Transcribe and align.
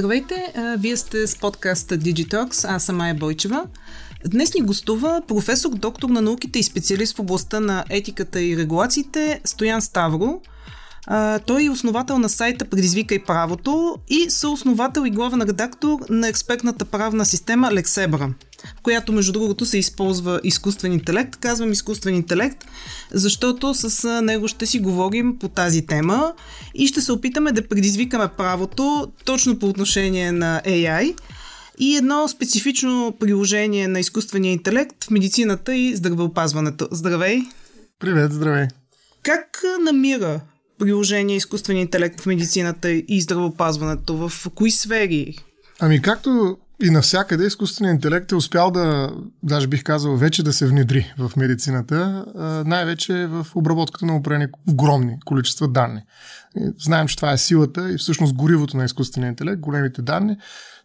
Здравейте, 0.00 0.52
вие 0.78 0.96
сте 0.96 1.26
с 1.26 1.36
подкаста 1.36 1.98
Digitox, 1.98 2.74
аз 2.74 2.84
съм 2.84 2.96
Майя 2.96 3.14
Бойчева. 3.14 3.64
Днес 4.26 4.54
ни 4.54 4.60
гостува 4.60 5.22
професор, 5.28 5.70
доктор 5.70 6.08
на 6.08 6.20
науките 6.22 6.58
и 6.58 6.62
специалист 6.62 7.16
в 7.16 7.20
областта 7.20 7.60
на 7.60 7.84
етиката 7.90 8.42
и 8.42 8.56
регулациите 8.56 9.40
Стоян 9.44 9.82
Ставро. 9.82 10.40
Той 11.46 11.64
е 11.64 11.70
основател 11.70 12.18
на 12.18 12.28
сайта 12.28 12.64
Предизвика 12.64 13.14
и 13.14 13.24
правото 13.24 13.96
и 14.08 14.30
съосновател 14.30 15.06
и 15.06 15.10
главен 15.10 15.42
редактор 15.42 15.98
на 16.10 16.28
експертната 16.28 16.84
правна 16.84 17.26
система 17.26 17.72
Лексебра 17.72 18.34
в 18.78 18.82
която 18.82 19.12
между 19.12 19.32
другото 19.32 19.66
се 19.66 19.78
използва 19.78 20.40
изкуствен 20.44 20.92
интелект. 20.92 21.36
Казвам 21.36 21.72
изкуствен 21.72 22.14
интелект, 22.14 22.64
защото 23.12 23.74
с 23.74 24.20
него 24.22 24.48
ще 24.48 24.66
си 24.66 24.78
говорим 24.78 25.38
по 25.38 25.48
тази 25.48 25.86
тема 25.86 26.32
и 26.74 26.86
ще 26.86 27.00
се 27.00 27.12
опитаме 27.12 27.52
да 27.52 27.68
предизвикаме 27.68 28.28
правото 28.28 29.12
точно 29.24 29.58
по 29.58 29.66
отношение 29.66 30.32
на 30.32 30.62
AI 30.66 31.18
и 31.78 31.96
едно 31.96 32.28
специфично 32.28 33.16
приложение 33.20 33.88
на 33.88 34.00
изкуствения 34.00 34.52
интелект 34.52 35.04
в 35.04 35.10
медицината 35.10 35.76
и 35.76 35.96
здравеопазването. 35.96 36.88
Здравей! 36.90 37.42
Привет, 37.98 38.32
здравей! 38.32 38.68
Как 39.22 39.62
намира 39.84 40.40
приложение 40.80 41.36
изкуствения 41.36 41.82
интелект 41.82 42.20
в 42.20 42.26
медицината 42.26 42.90
и 42.90 43.20
здравеопазването? 43.20 44.28
В 44.28 44.50
кои 44.54 44.70
сфери? 44.70 45.38
Ами 45.80 46.02
както 46.02 46.58
и 46.82 46.90
навсякъде 46.90 47.46
изкуственият 47.46 47.94
интелект 47.94 48.32
е 48.32 48.34
успял 48.34 48.70
да, 48.70 49.10
даже 49.42 49.66
бих 49.66 49.82
казал, 49.82 50.16
вече 50.16 50.42
да 50.42 50.52
се 50.52 50.66
внедри 50.66 51.14
в 51.18 51.32
медицината, 51.36 52.24
най-вече 52.66 53.26
в 53.26 53.46
обработката 53.54 54.06
на 54.06 54.16
определени 54.16 54.46
огромни 54.68 55.18
количества 55.24 55.68
данни. 55.68 56.02
Знаем, 56.78 57.06
че 57.06 57.16
това 57.16 57.32
е 57.32 57.38
силата 57.38 57.92
и 57.92 57.96
всъщност 57.98 58.34
горивото 58.34 58.76
на 58.76 58.84
изкуствения 58.84 59.28
интелект, 59.28 59.60
големите 59.60 60.02
данни. 60.02 60.36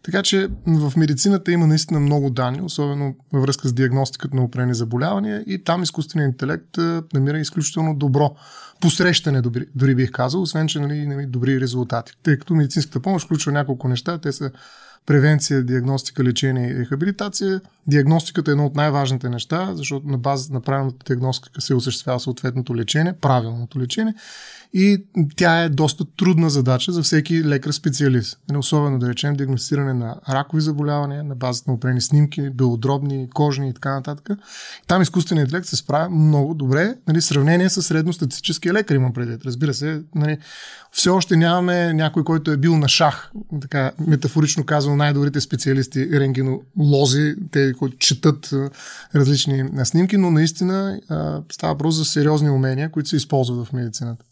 Така 0.03 0.23
че 0.23 0.47
в 0.67 0.93
медицината 0.97 1.51
има 1.51 1.67
наистина 1.67 1.99
много 1.99 2.29
данни, 2.29 2.61
особено 2.61 3.15
във 3.33 3.41
връзка 3.41 3.67
с 3.67 3.73
диагностиката 3.73 4.35
на 4.35 4.43
определени 4.43 4.75
заболявания 4.75 5.43
и 5.47 5.63
там 5.63 5.83
изкуственият 5.83 6.31
интелект 6.33 6.77
намира 7.13 7.39
изключително 7.39 7.95
добро 7.95 8.35
посрещане, 8.81 9.41
дори, 9.75 9.95
бих 9.95 10.11
казал, 10.11 10.41
освен 10.41 10.67
че 10.67 10.79
нали, 10.79 11.25
добри 11.25 11.61
резултати. 11.61 12.13
Тъй 12.23 12.39
като 12.39 12.55
медицинската 12.55 12.99
помощ 12.99 13.25
включва 13.25 13.51
няколко 13.51 13.87
неща, 13.87 14.17
те 14.17 14.31
са 14.31 14.51
превенция, 15.05 15.61
диагностика, 15.61 16.23
лечение 16.23 16.71
и 16.71 16.77
рехабилитация. 16.79 17.61
Диагностиката 17.87 18.51
е 18.51 18.53
едно 18.53 18.65
от 18.65 18.75
най-важните 18.75 19.29
неща, 19.29 19.71
защото 19.75 20.07
на 20.07 20.17
база 20.17 20.53
на 20.53 20.61
правилната 20.61 21.05
диагностика 21.05 21.61
се 21.61 21.75
осъществява 21.75 22.19
съответното 22.19 22.75
лечение, 22.75 23.13
правилното 23.13 23.79
лечение 23.79 24.13
и 24.77 25.03
тя 25.35 25.63
е 25.63 25.69
доста 25.69 26.05
трудна 26.17 26.49
задача 26.49 26.91
за 26.91 27.03
всеки 27.03 27.43
лекар-специалист. 27.43 28.39
Нали, 28.49 28.57
особено 28.57 28.99
да 28.99 29.09
речем 29.09 29.35
диагностиране 29.35 29.93
на 29.93 30.15
ракови 30.29 30.61
заболявания 30.61 31.23
на 31.23 31.35
базата 31.35 31.71
на 31.71 31.75
определени 31.75 32.01
снимки, 32.01 32.49
белодробни, 32.49 33.29
кожни 33.33 33.69
и 33.69 33.73
така 33.73 33.93
нататък. 33.93 34.39
Там 34.87 35.01
изкуственият 35.01 35.47
интелект 35.47 35.67
се 35.67 35.75
справя 35.75 36.09
много 36.09 36.53
добре, 36.53 36.95
нали, 37.07 37.21
сравнение 37.21 37.69
с 37.69 37.81
средностатистическия 37.81 38.73
лекар 38.73 38.95
имам 38.95 39.13
предвид. 39.13 39.45
Разбира 39.45 39.73
се, 39.73 40.01
нали, 40.15 40.37
все 40.91 41.09
още 41.09 41.35
нямаме 41.35 41.93
някой, 41.93 42.23
който 42.23 42.51
е 42.51 42.57
бил 42.57 42.77
на 42.77 42.87
шах, 42.87 43.31
така 43.61 43.91
метафорично 44.07 44.65
казвам, 44.65 44.97
най-добрите 44.97 45.41
специалисти, 45.41 46.09
рентгенолози, 46.11 47.35
те, 47.51 47.73
които 47.75 47.97
четат 47.97 48.53
различни 49.15 49.69
снимки, 49.83 50.17
но 50.17 50.31
наистина 50.31 50.99
става 51.51 51.73
въпрос 51.73 51.95
за 51.95 52.05
сериозни 52.05 52.49
умения, 52.49 52.91
които 52.91 53.09
се 53.09 53.15
използват 53.15 53.67
в 53.67 53.73
медицината. 53.73 54.25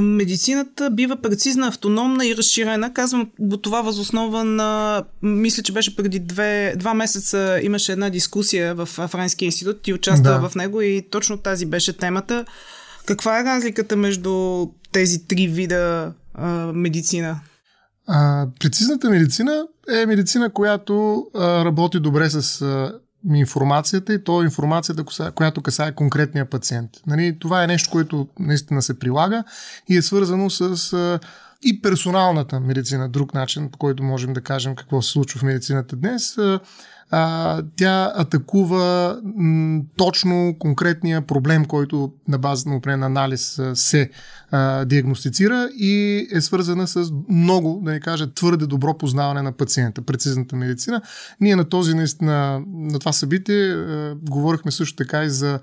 Медицината 0.00 0.90
бива 0.90 1.16
прецизна, 1.16 1.68
автономна 1.68 2.26
и 2.26 2.36
разширена. 2.36 2.92
Казвам 2.92 3.30
го 3.40 3.56
това 3.56 3.82
възоснова 3.82 4.44
на... 4.44 5.04
Мисля, 5.22 5.62
че 5.62 5.72
беше 5.72 5.96
преди 5.96 6.18
две, 6.18 6.74
два 6.76 6.94
месеца 6.94 7.60
имаше 7.62 7.92
една 7.92 8.10
дискусия 8.10 8.74
в 8.74 8.86
Френския 8.86 9.46
институт 9.46 9.88
и 9.88 9.94
участва 9.94 10.40
да. 10.40 10.48
в 10.48 10.54
него 10.54 10.80
и 10.80 11.06
точно 11.10 11.38
тази 11.38 11.66
беше 11.66 11.92
темата. 11.92 12.44
Каква 13.06 13.40
е 13.40 13.44
разликата 13.44 13.96
между 13.96 14.66
тези 14.92 15.26
три 15.26 15.48
вида 15.48 16.12
а, 16.34 16.48
медицина? 16.72 17.40
А, 18.08 18.46
прецизната 18.60 19.10
медицина 19.10 19.66
е 19.92 20.06
медицина, 20.06 20.50
която 20.50 21.26
а, 21.34 21.64
работи 21.64 22.00
добре 22.00 22.30
с 22.30 22.62
а, 22.62 22.92
информацията 23.34 24.14
и 24.14 24.24
то 24.24 24.42
е 24.42 24.44
информацията, 24.44 25.04
която 25.34 25.62
касае 25.62 25.94
конкретния 25.94 26.50
пациент. 26.50 26.90
Нали, 27.06 27.36
това 27.40 27.64
е 27.64 27.66
нещо, 27.66 27.90
което 27.90 28.28
наистина 28.38 28.82
се 28.82 28.98
прилага 28.98 29.44
и 29.88 29.96
е 29.96 30.02
свързано 30.02 30.50
с 30.50 30.92
а, 30.92 31.18
и 31.62 31.82
персоналната 31.82 32.60
медицина, 32.60 33.08
друг 33.08 33.34
начин, 33.34 33.70
по 33.70 33.78
който 33.78 34.02
можем 34.02 34.32
да 34.32 34.40
кажем 34.40 34.74
какво 34.74 35.02
се 35.02 35.10
случва 35.10 35.38
в 35.40 35.42
медицината 35.42 35.96
днес. 35.96 36.38
А, 37.10 37.62
тя 37.76 38.12
атакува 38.16 39.18
м, 39.36 39.82
точно 39.96 40.56
конкретния 40.58 41.26
проблем, 41.26 41.64
който 41.64 42.12
на 42.28 42.38
база 42.38 42.68
на 42.68 42.76
определен 42.76 43.02
анализ 43.02 43.60
се 43.74 44.10
а, 44.50 44.84
диагностицира 44.84 45.68
и 45.76 46.26
е 46.32 46.40
свързана 46.40 46.86
с 46.86 47.12
много, 47.28 47.80
да 47.84 47.90
не 47.90 48.00
кажа, 48.00 48.34
твърде 48.34 48.66
добро 48.66 48.98
познаване 48.98 49.42
на 49.42 49.52
пациента, 49.52 50.02
прецизната 50.02 50.56
медицина. 50.56 51.02
Ние 51.40 51.56
на 51.56 51.64
този, 51.64 51.94
наистина, 51.94 52.62
на 52.66 52.98
това 52.98 53.12
събитие 53.12 53.72
а, 53.72 54.16
говорихме 54.22 54.70
също 54.70 54.96
така 54.96 55.24
и 55.24 55.30
за 55.30 55.60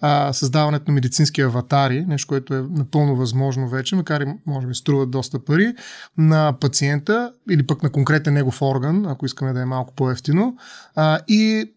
а, 0.00 0.32
създаването 0.32 0.84
на 0.90 0.94
медицински 0.94 1.40
аватари, 1.40 2.04
нещо, 2.04 2.28
което 2.28 2.54
е 2.54 2.64
напълно 2.70 3.16
възможно 3.16 3.68
вече, 3.68 3.96
макар 3.96 4.20
и 4.20 4.26
може 4.46 4.66
би 4.66 4.74
струват 4.74 5.10
доста 5.10 5.44
пари, 5.44 5.74
на 6.18 6.54
пациента 6.60 7.32
или 7.50 7.66
пък 7.66 7.82
на 7.82 7.90
конкретен 7.90 8.34
негов 8.34 8.62
орган, 8.62 9.06
ако 9.06 9.26
искаме 9.26 9.52
да 9.52 9.60
е 9.60 9.64
малко 9.64 9.94
по-ефтино. 9.94 10.56
А, 10.94 11.18
и, 11.28 11.72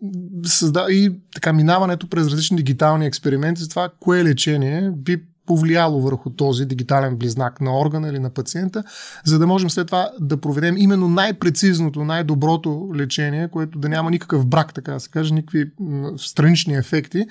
създа... 0.45 0.85
и 0.89 1.11
така 1.33 1.53
минаването 1.53 2.09
през 2.09 2.27
различни 2.27 2.57
дигитални 2.57 3.05
експерименти 3.05 3.61
за 3.61 3.69
това 3.69 3.89
кое 3.99 4.23
лечение 4.23 4.91
би 4.95 5.23
повлияло 5.49 6.01
върху 6.01 6.29
този 6.29 6.65
дигитален 6.65 7.15
близнак 7.15 7.61
на 7.61 7.79
органа 7.79 8.09
или 8.09 8.19
на 8.19 8.29
пациента, 8.29 8.83
за 9.25 9.39
да 9.39 9.47
можем 9.47 9.69
след 9.69 9.87
това 9.87 10.09
да 10.19 10.37
проведем 10.37 10.77
именно 10.77 11.07
най-прецизното, 11.07 12.03
най-доброто 12.05 12.91
лечение, 12.95 13.47
което 13.47 13.79
да 13.79 13.89
няма 13.89 14.11
никакъв 14.11 14.45
брак, 14.45 14.73
така 14.73 14.91
да 14.91 14.99
се 14.99 15.09
каже, 15.09 15.33
никакви 15.33 15.71
странични 16.17 16.75
ефекти, 16.75 17.25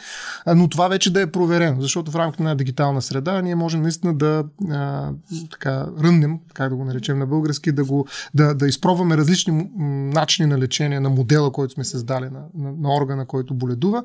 но 0.47 0.69
това 0.69 0.89
вече 0.89 1.13
да 1.13 1.21
е 1.21 1.27
проверено, 1.27 1.81
защото 1.81 2.11
в 2.11 2.17
рамките 2.17 2.43
на 2.43 2.57
дигитална 2.57 3.03
среда 3.03 3.43
ние 3.43 3.55
можем 3.55 3.83
наистина 3.83 4.15
да 4.15 4.45
а, 4.71 5.11
така, 5.51 5.87
ръннем, 6.01 6.39
как 6.55 6.71
да 6.71 6.77
го 6.77 6.85
наречем 6.85 7.19
на 7.19 7.27
български, 7.27 7.73
да, 7.73 7.85
го, 7.85 8.07
да, 8.35 8.55
да 8.55 8.69
изпробваме 8.69 9.17
различни 9.17 9.71
начини 10.15 10.49
на 10.49 10.59
лечение 10.59 11.01
на 11.01 11.11
модела, 11.11 11.53
който 11.53 11.75
сме 11.75 11.85
създали 11.85 12.25
на, 12.25 12.41
на, 12.55 12.73
на 12.79 12.95
органа, 12.95 13.27
който 13.27 13.55
боледува. 13.55 14.03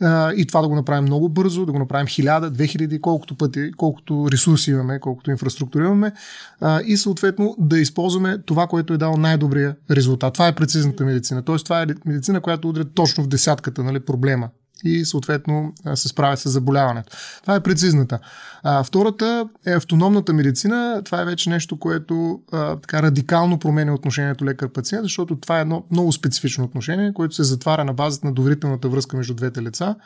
А, 0.00 0.32
и 0.32 0.46
това 0.46 0.62
да 0.62 0.68
го 0.68 0.74
направим 0.74 1.04
много 1.04 1.28
бързо, 1.28 1.66
да 1.66 1.72
го 1.72 1.78
направим 1.78 2.06
хиляда, 2.06 2.50
две 2.50 2.66
хиляди, 2.66 3.00
колкото 3.00 3.36
пъти 3.36 3.51
пъти, 3.52 3.72
колкото 3.76 4.28
ресурси 4.32 4.70
имаме, 4.70 5.00
колкото 5.00 5.30
инфраструктура 5.30 5.84
имаме 5.84 6.12
а, 6.60 6.80
и 6.86 6.96
съответно 6.96 7.56
да 7.58 7.78
използваме 7.78 8.38
това, 8.38 8.66
което 8.66 8.92
е 8.94 8.98
дал 8.98 9.16
най-добрия 9.16 9.76
резултат. 9.90 10.34
Това 10.34 10.48
е 10.48 10.54
прецизната 10.54 11.04
медицина. 11.04 11.42
Тоест 11.42 11.64
това 11.64 11.82
е 11.82 11.86
медицина, 12.06 12.40
която 12.40 12.68
удря 12.68 12.84
точно 12.84 13.24
в 13.24 13.28
десятката 13.28 13.84
нали, 13.84 14.00
проблема 14.00 14.48
и 14.84 15.04
съответно 15.04 15.72
се 15.94 16.08
справя 16.08 16.36
с 16.36 16.50
заболяването. 16.50 17.16
Това 17.42 17.54
е 17.54 17.60
прецизната. 17.60 18.18
А, 18.62 18.84
втората 18.84 19.48
е 19.66 19.72
автономната 19.72 20.32
медицина. 20.32 21.02
Това 21.04 21.22
е 21.22 21.24
вече 21.24 21.50
нещо, 21.50 21.78
което 21.78 22.40
а, 22.52 22.76
така 22.76 23.02
радикално 23.02 23.58
променя 23.58 23.94
отношението 23.94 24.44
лекар-пациент, 24.44 25.02
защото 25.02 25.36
това 25.36 25.58
е 25.58 25.60
едно 25.60 25.84
много 25.90 26.12
специфично 26.12 26.64
отношение, 26.64 27.12
което 27.12 27.34
се 27.34 27.42
затваря 27.42 27.84
на 27.84 27.92
базата 27.92 28.26
на 28.26 28.32
доверителната 28.32 28.88
връзка 28.88 29.16
между 29.16 29.34
двете 29.34 29.62
лица. 29.62 29.96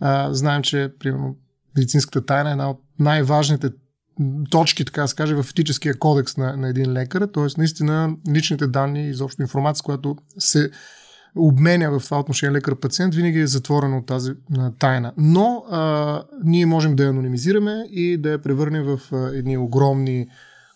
А, 0.00 0.34
знаем, 0.34 0.62
че 0.62 0.92
примерно 0.98 1.36
медицинската 1.76 2.26
тайна 2.26 2.50
е 2.50 2.52
една 2.52 2.70
от 2.70 2.80
най-важните 2.98 3.70
точки, 4.50 4.84
така 4.84 5.02
да 5.02 5.08
се 5.08 5.14
каже, 5.14 5.34
в 5.34 5.46
етическия 5.50 5.98
кодекс 5.98 6.36
на, 6.36 6.56
на 6.56 6.68
един 6.68 6.92
лекар. 6.92 7.28
Т.е. 7.34 7.44
наистина 7.58 8.16
личните 8.32 8.66
данни 8.66 9.06
и 9.06 9.10
изобщо 9.10 9.42
информация, 9.42 9.82
която 9.82 10.16
се 10.38 10.70
обменя 11.36 11.90
в 11.90 12.04
това 12.04 12.20
отношение 12.20 12.60
лекар-пациент, 12.60 13.14
винаги 13.14 13.38
е 13.38 13.46
затворена 13.46 13.98
от 13.98 14.06
тази 14.06 14.32
тайна. 14.78 15.12
Но 15.16 15.64
а, 15.70 16.22
ние 16.44 16.66
можем 16.66 16.96
да 16.96 17.02
я 17.02 17.10
анонимизираме 17.10 17.86
и 17.90 18.16
да 18.16 18.30
я 18.30 18.42
превърнем 18.42 18.84
в 18.84 19.00
а, 19.12 19.30
едни 19.34 19.58
огромни 19.58 20.26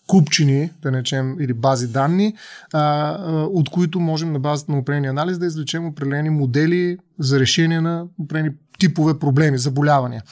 купчини, 0.09 0.69
да 0.81 0.91
речем, 0.91 1.35
или 1.39 1.53
бази 1.53 1.87
данни, 1.87 2.33
а, 2.73 2.79
а, 2.79 3.43
от 3.43 3.69
които 3.69 3.99
можем 3.99 4.33
на 4.33 4.39
базата 4.39 4.71
на 4.71 4.77
определени 4.77 5.07
анализ 5.07 5.37
да 5.37 5.45
извлечем 5.45 5.85
определени 5.85 6.29
модели 6.29 6.97
за 7.19 7.39
решение 7.39 7.81
на 7.81 8.05
определени 8.19 8.55
типове 8.79 9.19
проблеми, 9.19 9.57
заболявания. 9.57 10.23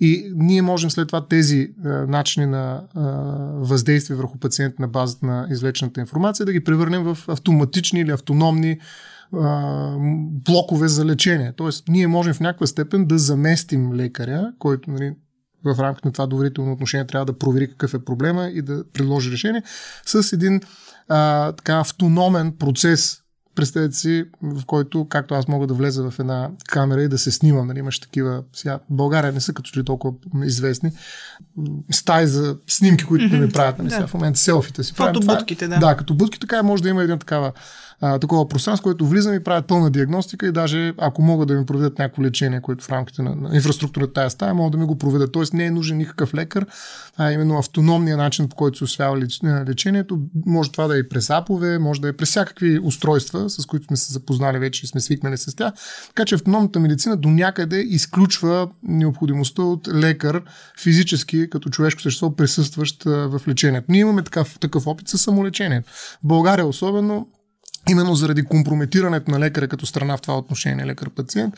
И 0.00 0.32
ние 0.34 0.62
можем 0.62 0.90
след 0.90 1.08
това 1.08 1.26
тези 1.28 1.70
а, 1.84 1.88
начини 1.88 2.46
на 2.46 2.82
а, 2.94 3.00
въздействие 3.54 4.16
върху 4.16 4.38
пациент 4.38 4.78
на 4.78 4.88
базата 4.88 5.26
на 5.26 5.46
извлечената 5.50 6.00
информация 6.00 6.46
да 6.46 6.52
ги 6.52 6.64
превърнем 6.64 7.02
в 7.02 7.18
автоматични 7.28 8.00
или 8.00 8.10
автономни 8.10 8.78
блокове 10.44 10.88
за 10.88 11.04
лечение. 11.04 11.52
Тоест, 11.56 11.88
ние 11.88 12.06
можем 12.06 12.34
в 12.34 12.40
някаква 12.40 12.66
степен 12.66 13.06
да 13.06 13.18
заместим 13.18 13.92
лекаря, 13.92 14.52
който 14.58 14.90
нали, 14.90 15.12
в 15.74 15.80
рамките 15.80 16.08
на 16.08 16.12
това 16.12 16.26
доверително 16.26 16.72
отношение 16.72 17.06
трябва 17.06 17.24
да 17.24 17.38
провери 17.38 17.70
какъв 17.70 17.94
е 17.94 18.04
проблема 18.04 18.46
и 18.46 18.62
да 18.62 18.84
предложи 18.92 19.30
решение 19.30 19.62
с 20.06 20.32
един 20.32 20.60
а, 21.08 21.52
така 21.52 21.78
автономен 21.78 22.52
процес 22.52 23.22
представете 23.56 23.94
си, 23.94 24.24
в 24.42 24.64
който, 24.66 25.06
както 25.08 25.34
аз 25.34 25.48
мога 25.48 25.66
да 25.66 25.74
влеза 25.74 26.10
в 26.10 26.18
една 26.18 26.50
камера 26.68 27.02
и 27.02 27.08
да 27.08 27.18
се 27.18 27.30
снимам, 27.30 27.66
нали, 27.66 27.78
имаш 27.78 28.00
такива, 28.00 28.42
сега, 28.52 28.78
България 28.90 29.32
не 29.32 29.40
са 29.40 29.52
като 29.52 29.70
че 29.70 29.80
ли 29.80 29.84
толкова 29.84 30.14
известни, 30.44 30.90
стаи 31.90 32.26
за 32.26 32.56
снимки, 32.66 33.04
които 33.04 33.24
mm-hmm. 33.24 33.40
ми 33.40 33.52
правят, 33.52 33.78
нали, 33.78 33.88
да. 33.88 33.94
сега 33.94 34.06
в 34.06 34.14
момента 34.14 34.38
селфите 34.38 34.84
си. 34.84 34.92
Фотобудките, 34.92 35.68
да. 35.68 35.78
Да, 35.78 35.96
като 35.96 36.14
будки, 36.14 36.40
така 36.40 36.62
може 36.62 36.82
да 36.82 36.88
има 36.88 37.02
една 37.02 37.18
такава 37.18 37.52
а, 38.00 38.18
такова 38.18 38.48
пространство, 38.48 38.82
което 38.82 39.06
влизам 39.06 39.34
и 39.34 39.44
правят 39.44 39.66
пълна 39.66 39.90
диагностика 39.90 40.46
и 40.46 40.52
даже 40.52 40.92
ако 40.98 41.22
могат 41.22 41.48
да 41.48 41.54
ми 41.54 41.66
проведат 41.66 41.98
някакво 41.98 42.22
лечение, 42.22 42.60
което 42.60 42.84
в 42.84 42.90
рамките 42.90 43.22
на, 43.22 43.36
на 43.36 43.56
инфраструктурата 43.56 44.12
тая 44.12 44.30
стая, 44.30 44.54
могат 44.54 44.72
да 44.72 44.78
ми 44.78 44.84
го 44.84 44.98
проведат. 44.98 45.32
Тоест 45.32 45.52
не 45.52 45.64
е 45.64 45.70
нужен 45.70 45.96
никакъв 45.96 46.34
лекар, 46.34 46.66
а 47.16 47.32
именно 47.32 47.58
автономния 47.58 48.16
начин, 48.16 48.48
по 48.48 48.56
който 48.56 48.78
се 48.78 48.84
освява 48.84 49.18
леч, 49.18 49.40
лечението. 49.68 50.20
Може 50.46 50.72
това 50.72 50.86
да 50.86 50.98
е 50.98 51.08
през 51.08 51.30
апове, 51.30 51.78
може 51.78 52.00
да 52.00 52.08
е 52.08 52.12
през 52.12 52.28
всякакви 52.28 52.78
устройства, 52.78 53.50
с 53.50 53.66
които 53.66 53.86
сме 53.86 53.96
се 53.96 54.12
запознали 54.12 54.58
вече 54.58 54.84
и 54.84 54.86
сме 54.86 55.00
свикнали 55.00 55.36
с 55.36 55.56
тях. 55.56 55.72
Така 56.08 56.24
че 56.24 56.34
автономната 56.34 56.80
медицина 56.80 57.16
до 57.16 57.28
някъде 57.28 57.76
изключва 57.76 58.68
необходимостта 58.82 59.62
от 59.62 59.88
лекар 59.88 60.42
физически, 60.82 61.50
като 61.50 61.70
човешко 61.70 62.02
същество, 62.02 62.36
присъстващ 62.36 63.04
в 63.04 63.40
лечението. 63.48 63.86
Ние 63.88 64.00
имаме 64.00 64.22
такъв, 64.22 64.58
такъв 64.58 64.86
опит 64.86 65.08
с 65.08 65.18
самолечението. 65.18 65.90
В 65.90 66.18
България 66.22 66.66
особено 66.66 67.26
именно 67.90 68.14
заради 68.14 68.44
компрометирането 68.44 69.30
на 69.30 69.40
лекаря 69.40 69.68
като 69.68 69.86
страна 69.86 70.16
в 70.16 70.20
това 70.20 70.38
отношение 70.38 70.86
лекар-пациент, 70.86 71.54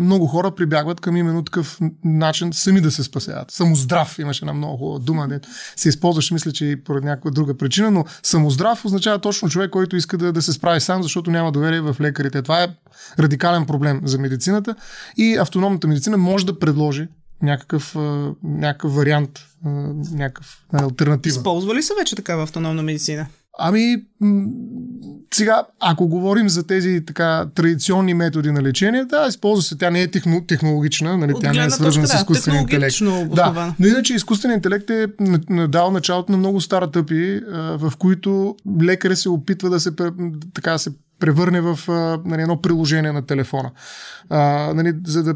много 0.00 0.26
хора 0.26 0.54
прибягват 0.54 1.00
към 1.00 1.16
именно 1.16 1.44
такъв 1.44 1.78
начин 2.04 2.52
сами 2.52 2.80
да 2.80 2.90
се 2.90 3.02
спасяват. 3.02 3.50
Самоздрав 3.50 4.18
имаше 4.18 4.44
една 4.44 4.52
много 4.52 4.76
хубава 4.76 4.98
дума, 4.98 5.26
не 5.26 5.40
се 5.76 5.88
използваше, 5.88 6.34
мисля, 6.34 6.52
че 6.52 6.66
и 6.66 6.84
поради 6.84 7.06
някаква 7.06 7.30
друга 7.30 7.56
причина, 7.56 7.90
но 7.90 8.04
самоздрав 8.22 8.84
означава 8.84 9.18
точно 9.18 9.48
човек, 9.48 9.70
който 9.70 9.96
иска 9.96 10.18
да, 10.18 10.32
да 10.32 10.42
се 10.42 10.52
справи 10.52 10.80
сам, 10.80 11.02
защото 11.02 11.30
няма 11.30 11.52
доверие 11.52 11.80
в 11.80 11.96
лекарите. 12.00 12.42
Това 12.42 12.62
е 12.62 12.68
радикален 13.18 13.66
проблем 13.66 14.00
за 14.04 14.18
медицината 14.18 14.74
и 15.16 15.36
автономната 15.36 15.88
медицина 15.88 16.16
може 16.16 16.46
да 16.46 16.58
предложи 16.58 17.08
някакъв, 17.42 17.96
някакъв 18.42 18.94
вариант, 18.94 19.30
някакъв 20.12 20.64
альтернатива. 20.72 21.36
Използва 21.36 21.74
ли 21.74 21.82
се 21.82 21.92
вече 21.98 22.16
такава 22.16 22.42
автономна 22.42 22.82
медицина? 22.82 23.26
Ами, 23.58 23.96
сега, 25.34 25.62
ако 25.80 26.08
говорим 26.08 26.48
за 26.48 26.66
тези 26.66 27.04
така 27.06 27.46
традиционни 27.54 28.14
методи 28.14 28.50
на 28.50 28.62
лечение, 28.62 29.04
да, 29.04 29.26
използва 29.28 29.62
се. 29.62 29.78
Тя 29.78 29.90
не 29.90 30.02
е 30.02 30.08
техно, 30.10 30.44
технологична, 30.46 31.18
нали, 31.18 31.34
тя 31.40 31.52
не 31.52 31.64
е 31.64 31.70
свързана 31.70 32.06
с 32.06 32.14
изкуствен 32.14 32.60
интелект. 32.60 32.96
Да, 33.34 33.74
но 33.80 33.86
иначе 33.86 34.14
изкуственият 34.14 34.58
интелект 34.58 34.90
е 34.90 35.06
дал 35.68 35.90
началото 35.90 36.32
на 36.32 36.38
много 36.38 36.60
стартъпи, 36.60 37.40
в 37.54 37.92
които 37.98 38.56
лекаря 38.82 39.16
се 39.16 39.28
опитва 39.28 39.70
да 39.70 39.80
се, 39.80 39.90
така, 40.54 40.78
се 40.78 40.90
превърне 41.22 41.60
в 41.60 41.78
нали, 42.24 42.42
едно 42.42 42.62
приложение 42.62 43.12
на 43.12 43.26
телефона. 43.26 43.70
А, 44.30 44.72
нали, 44.74 44.94
за 45.06 45.22
да, 45.22 45.34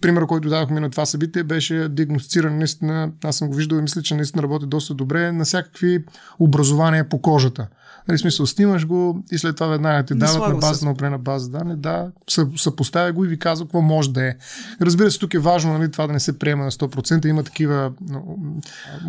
пример, 0.00 0.26
който 0.26 0.48
дадохме 0.48 0.80
на 0.80 0.90
това 0.90 1.06
събитие, 1.06 1.42
беше 1.42 1.88
диагностициран 1.88 2.58
наистина, 2.58 3.10
аз 3.24 3.36
съм 3.36 3.48
го 3.48 3.54
виждал 3.54 3.76
и 3.76 3.82
мисля, 3.82 4.02
че 4.02 4.14
наистина 4.14 4.42
работи 4.42 4.66
доста 4.66 4.94
добре 4.94 5.32
на 5.32 5.44
всякакви 5.44 6.04
образования 6.38 7.08
по 7.08 7.22
кожата. 7.22 7.66
Нали, 8.08 8.18
смисъл, 8.18 8.46
снимаш 8.46 8.86
го 8.86 9.24
и 9.32 9.38
след 9.38 9.56
това 9.56 9.66
веднага 9.66 10.02
ти 10.02 10.14
дават 10.14 10.48
на 10.48 10.54
база 10.54 10.84
на 10.84 10.90
определена 10.90 11.18
база 11.18 11.50
данни, 11.50 11.76
да, 11.76 12.10
съпоставя 12.56 13.12
го 13.12 13.24
и 13.24 13.28
ви 13.28 13.38
казва 13.38 13.66
какво 13.66 13.80
може 13.80 14.12
да 14.12 14.26
е. 14.26 14.34
Разбира 14.80 15.10
се, 15.10 15.18
тук 15.18 15.34
е 15.34 15.38
важно 15.38 15.78
нали, 15.78 15.90
това 15.90 16.06
да 16.06 16.12
не 16.12 16.20
се 16.20 16.38
приема 16.38 16.64
на 16.64 16.70
100%. 16.70 17.26
Има 17.26 17.42
такива 17.42 17.92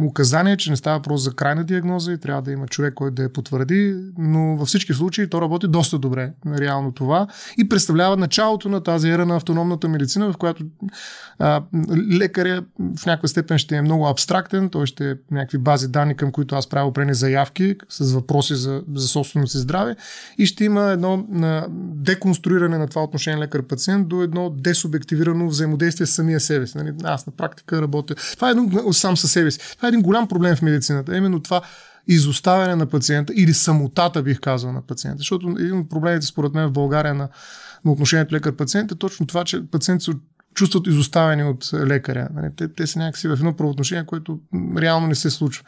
указания, 0.03 0.57
че 0.57 0.69
не 0.69 0.75
става 0.75 1.01
просто 1.01 1.23
за 1.23 1.33
крайна 1.33 1.63
диагноза 1.63 2.11
и 2.11 2.17
трябва 2.17 2.41
да 2.41 2.51
има 2.51 2.67
човек, 2.67 2.93
който 2.93 3.15
да 3.15 3.23
я 3.23 3.33
потвърди, 3.33 3.95
но 4.17 4.55
във 4.57 4.67
всички 4.67 4.93
случаи 4.93 5.29
то 5.29 5.41
работи 5.41 5.67
доста 5.67 5.99
добре, 5.99 6.31
реално 6.47 6.91
това, 6.91 7.27
и 7.57 7.69
представлява 7.69 8.17
началото 8.17 8.69
на 8.69 8.83
тази 8.83 9.09
ера 9.09 9.25
на 9.25 9.35
автономната 9.35 9.87
медицина, 9.87 10.33
в 10.33 10.37
която 10.37 10.63
а, 11.39 11.63
лекаря 12.11 12.63
в 12.97 13.05
някаква 13.05 13.27
степен 13.27 13.57
ще 13.57 13.75
е 13.75 13.81
много 13.81 14.07
абстрактен, 14.07 14.69
той 14.69 14.85
ще 14.85 15.11
е 15.11 15.15
някакви 15.31 15.57
бази 15.57 15.87
данни, 15.87 16.15
към 16.15 16.31
които 16.31 16.55
аз 16.55 16.67
правя 16.67 16.87
определени 16.87 17.15
заявки 17.15 17.75
с 17.89 18.11
въпроси 18.11 18.55
за 18.55 18.84
за 18.93 19.07
собственото 19.07 19.51
си 19.51 19.57
здраве 19.57 19.95
и 20.37 20.45
ще 20.45 20.65
има 20.65 20.83
едно 20.83 21.25
деконструиране 21.95 22.77
на 22.77 22.87
това 22.87 23.03
отношение 23.03 23.39
лекар-пациент 23.39 24.07
до 24.07 24.21
едно 24.21 24.49
десубективирано 24.49 25.47
взаимодействие 25.47 26.07
с 26.07 26.11
самия 26.11 26.39
себе 26.39 26.67
си. 26.67 26.77
Нали? 26.77 26.93
Аз 27.03 27.27
на 27.27 27.33
практика 27.33 27.81
работя. 27.81 28.15
Това 28.15 28.47
е 28.47 28.51
един, 28.51 28.71
сам 28.91 29.17
със 29.17 29.31
себе 29.31 29.51
си. 29.51 29.59
Това 29.77 29.87
е 29.87 29.89
един 29.89 30.01
голям 30.01 30.27
проблем 30.27 30.55
в 30.55 30.61
медицината. 30.61 31.17
Именно 31.17 31.39
това 31.39 31.61
изоставяне 32.07 32.75
на 32.75 32.85
пациента 32.85 33.33
или 33.35 33.53
самотата, 33.53 34.23
бих 34.23 34.39
казал, 34.39 34.71
на 34.71 34.81
пациента. 34.81 35.17
Защото 35.17 35.55
един 35.59 35.79
от 35.79 35.89
проблемите, 35.89 36.25
според 36.25 36.53
мен, 36.53 36.67
в 36.67 36.71
България 36.71 37.13
на, 37.13 37.29
на 37.85 37.91
отношението 37.91 38.35
лекар-пациент 38.35 38.91
е 38.91 38.95
точно 38.95 39.27
това, 39.27 39.43
че 39.43 39.65
пациентите 39.71 40.11
се 40.11 40.17
чувстват 40.55 40.87
изоставени 40.87 41.43
от 41.43 41.69
лекаря. 41.73 42.27
Нали? 42.33 42.47
Те, 42.55 42.67
те 42.67 42.87
са 42.87 42.99
някакси 42.99 43.27
в 43.27 43.33
едно 43.33 43.53
правоотношение, 43.53 44.05
което 44.05 44.39
реално 44.77 45.07
не 45.07 45.15
се 45.15 45.29
случва. 45.29 45.63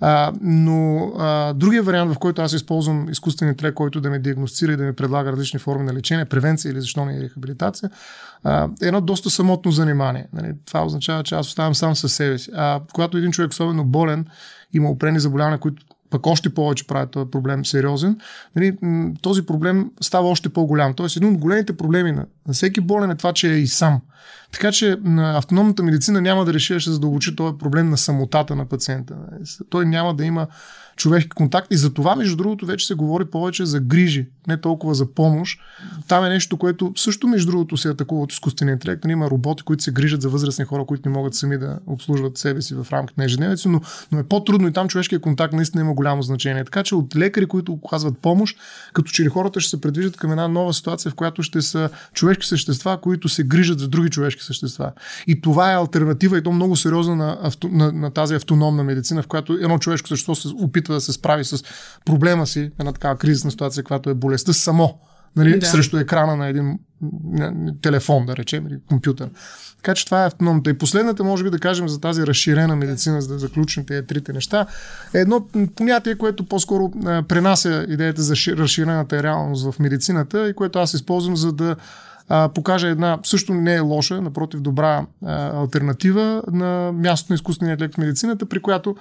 А, 0.00 0.32
но 0.40 1.12
а, 1.18 1.52
другия 1.52 1.82
вариант, 1.82 2.14
в 2.14 2.18
който 2.18 2.42
аз 2.42 2.52
използвам 2.52 3.08
изкуствен 3.08 3.48
интелект, 3.48 3.74
който 3.74 4.00
да 4.00 4.10
ме 4.10 4.18
диагностира 4.18 4.72
и 4.72 4.76
да 4.76 4.84
ми 4.84 4.92
предлага 4.92 5.32
различни 5.32 5.58
форми 5.58 5.84
на 5.84 5.94
лечение, 5.94 6.24
превенция 6.24 6.72
или 6.72 6.80
защо 6.80 7.04
не 7.04 7.16
е 7.16 7.20
рехабилитация, 7.20 7.90
а, 8.44 8.68
е 8.82 8.86
едно 8.86 9.00
доста 9.00 9.30
самотно 9.30 9.72
занимание. 9.72 10.26
Нали? 10.32 10.54
Това 10.66 10.84
означава, 10.84 11.22
че 11.22 11.34
аз 11.34 11.46
оставам 11.46 11.74
сам 11.74 11.96
със 11.96 12.12
себе 12.12 12.38
си. 12.38 12.50
А 12.54 12.80
когато 12.92 13.18
един 13.18 13.32
човек 13.32 13.50
особено 13.50 13.84
болен, 13.84 14.26
има 14.72 14.90
опрени 14.90 15.20
заболявания, 15.20 15.58
които 15.58 15.82
пък 16.12 16.26
още 16.26 16.54
повече 16.54 16.86
прави 16.86 17.06
този 17.10 17.30
проблем 17.30 17.64
сериозен, 17.64 18.18
нали, 18.56 18.76
този 19.22 19.46
проблем 19.46 19.90
става 20.00 20.28
още 20.28 20.48
по-голям. 20.48 20.94
Тоест, 20.94 21.16
един 21.16 21.28
от 21.28 21.38
големите 21.38 21.76
проблеми 21.76 22.12
на, 22.12 22.26
на 22.48 22.54
всеки 22.54 22.80
болен 22.80 23.10
е 23.10 23.16
това, 23.16 23.32
че 23.32 23.52
е 23.52 23.56
и 23.56 23.66
сам. 23.66 24.00
Така 24.52 24.72
че 24.72 24.96
на 25.02 25.38
автономната 25.38 25.82
медицина 25.82 26.20
няма 26.20 26.44
да 26.44 26.54
реши 26.54 26.80
ще 26.80 26.90
задълбочи 26.90 27.36
този 27.36 27.58
проблем 27.58 27.90
на 27.90 27.98
самотата 27.98 28.56
на 28.56 28.66
пациента. 28.66 29.14
Той 29.70 29.86
няма 29.86 30.14
да 30.14 30.24
има 30.24 30.46
човешки 30.96 31.30
контакт. 31.30 31.66
И 31.70 31.76
за 31.76 31.94
това, 31.94 32.16
между 32.16 32.36
другото, 32.36 32.66
вече 32.66 32.86
се 32.86 32.94
говори 32.94 33.24
повече 33.24 33.66
за 33.66 33.80
грижи, 33.80 34.28
не 34.48 34.56
толкова 34.56 34.94
за 34.94 35.14
помощ. 35.14 35.60
Там 36.08 36.24
е 36.24 36.28
нещо, 36.28 36.56
което 36.56 36.92
също, 36.96 37.28
между 37.28 37.50
другото, 37.50 37.76
се 37.76 37.88
атакува 37.88 38.22
от 38.22 38.32
изкуствения 38.32 38.72
интелект. 38.72 39.04
Нали, 39.04 39.12
има 39.12 39.30
роботи, 39.30 39.62
които 39.62 39.82
се 39.82 39.92
грижат 39.92 40.22
за 40.22 40.28
възрастни 40.28 40.64
хора, 40.64 40.84
които 40.84 41.08
не 41.08 41.14
могат 41.14 41.34
сами 41.34 41.58
да 41.58 41.78
обслужват 41.86 42.38
себе 42.38 42.62
си 42.62 42.74
в 42.74 42.86
рамките 42.92 43.20
на 43.20 43.24
ежедневието, 43.24 43.68
но, 43.68 43.80
но 44.12 44.18
е 44.18 44.24
по-трудно 44.24 44.68
и 44.68 44.72
там 44.72 44.88
човешкият 44.88 45.22
контакт 45.22 45.54
наистина 45.54 45.80
има 45.84 45.94
голямо 45.94 46.22
значение. 46.22 46.64
Така 46.64 46.82
че 46.82 46.94
от 46.94 47.16
лекари, 47.16 47.46
които 47.46 47.72
оказват 47.72 48.18
помощ, 48.18 48.58
като 48.92 49.10
че 49.10 49.22
ли 49.22 49.28
хората 49.28 49.60
ще 49.60 49.70
се 49.70 49.80
предвиждат 49.80 50.16
към 50.16 50.30
една 50.30 50.48
нова 50.48 50.74
ситуация, 50.74 51.10
в 51.10 51.14
която 51.14 51.42
ще 51.42 51.62
са 51.62 51.90
човешки 52.34 52.46
същества, 52.46 53.00
които 53.00 53.28
се 53.28 53.42
грижат 53.42 53.78
за 53.78 53.88
други 53.88 54.10
човешки 54.10 54.42
същества. 54.42 54.92
И 55.26 55.40
това 55.40 55.72
е 55.72 55.76
альтернатива 55.76 56.38
и 56.38 56.42
то 56.42 56.52
много 56.52 56.76
сериозна 56.76 57.16
на, 57.16 57.38
авто, 57.42 57.68
на, 57.68 57.92
на 57.92 58.10
тази 58.10 58.34
автономна 58.34 58.84
медицина, 58.84 59.22
в 59.22 59.26
която 59.26 59.52
едно 59.52 59.78
човешко 59.78 60.08
същество 60.08 60.34
се 60.34 60.48
опитва 60.48 60.94
да 60.94 61.00
се 61.00 61.12
справи 61.12 61.44
с 61.44 61.64
проблема 62.04 62.46
си, 62.46 62.70
една 62.80 62.92
такава 62.92 63.16
кризисна 63.16 63.50
ситуация, 63.50 63.84
която 63.84 64.10
е 64.10 64.14
болестта 64.14 64.52
само, 64.52 64.98
нали, 65.36 65.58
да. 65.58 65.66
срещу 65.66 65.98
екрана 65.98 66.36
на 66.36 66.46
един 66.46 66.78
телефон, 67.82 68.26
да 68.26 68.36
речем, 68.36 68.66
или 68.66 68.78
компютър. 68.88 69.30
Така 69.76 69.94
че 69.94 70.04
това 70.04 70.22
е 70.22 70.26
автономната. 70.26 70.70
И 70.70 70.78
последната, 70.78 71.24
може 71.24 71.44
би 71.44 71.50
да 71.50 71.58
кажем 71.58 71.88
за 71.88 72.00
тази 72.00 72.26
разширена 72.26 72.76
медицина, 72.76 73.22
за 73.22 73.28
да 73.28 73.38
заключим 73.38 73.86
тези 73.86 74.06
трите 74.06 74.32
неща, 74.32 74.66
е 75.14 75.18
едно 75.18 75.46
понятие, 75.76 76.14
което 76.14 76.44
по-скоро 76.44 76.90
пренася 77.28 77.86
идеята 77.88 78.22
за 78.22 78.34
разширената 78.48 79.22
реалност 79.22 79.72
в 79.72 79.78
медицината 79.78 80.48
и 80.48 80.54
което 80.54 80.78
аз 80.78 80.94
използвам, 80.94 81.36
за 81.36 81.52
да 81.52 81.76
а, 82.34 82.48
покаже 82.48 82.88
една, 82.88 83.18
също 83.22 83.54
не 83.54 83.74
е 83.74 83.80
лоша, 83.80 84.20
напротив 84.20 84.60
добра 84.60 85.06
а, 85.24 85.60
альтернатива 85.60 86.42
на 86.52 86.92
мястото 86.92 87.32
на 87.32 87.34
изкуствения 87.34 87.72
интелект 87.72 87.94
в 87.94 87.98
медицината, 87.98 88.46
при 88.46 88.60
която 88.60 88.96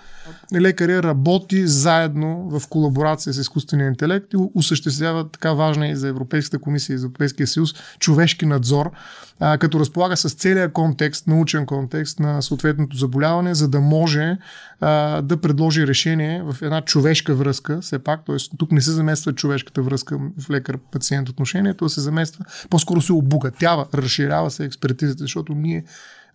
лекаря 0.55 1.03
работи 1.03 1.67
заедно 1.67 2.49
в 2.49 2.67
колаборация 2.67 3.33
с 3.33 3.37
изкуствения 3.37 3.87
интелект 3.87 4.33
и 4.33 4.37
осъществява 4.55 5.29
така 5.29 5.53
важна 5.53 5.87
и 5.87 5.95
за 5.95 6.07
Европейската 6.07 6.59
комисия 6.59 6.93
и 6.93 6.97
за 6.97 7.05
Европейския 7.05 7.47
съюз 7.47 7.73
човешки 7.99 8.45
надзор, 8.45 8.91
а, 9.39 9.57
като 9.57 9.79
разполага 9.79 10.17
с 10.17 10.33
целия 10.33 10.73
контекст, 10.73 11.27
научен 11.27 11.65
контекст 11.65 12.19
на 12.19 12.41
съответното 12.41 12.97
заболяване, 12.97 13.55
за 13.55 13.67
да 13.67 13.79
може 13.79 14.37
а, 14.81 15.21
да 15.21 15.37
предложи 15.37 15.87
решение 15.87 16.43
в 16.43 16.61
една 16.61 16.81
човешка 16.81 17.35
връзка, 17.35 17.81
все 17.81 17.99
пак, 17.99 18.25
т.е. 18.25 18.35
тук 18.57 18.71
не 18.71 18.81
се 18.81 18.91
замества 18.91 19.33
човешката 19.33 19.81
връзка 19.81 20.19
в 20.39 20.49
лекар-пациент 20.49 21.29
отношението, 21.29 21.89
се 21.89 22.01
замества, 22.01 22.45
по-скоро 22.69 23.01
се 23.01 23.13
обогатява, 23.21 23.87
разширява 23.93 24.51
се 24.51 24.65
експертизата, 24.65 25.23
защото 25.23 25.53
ние 25.53 25.83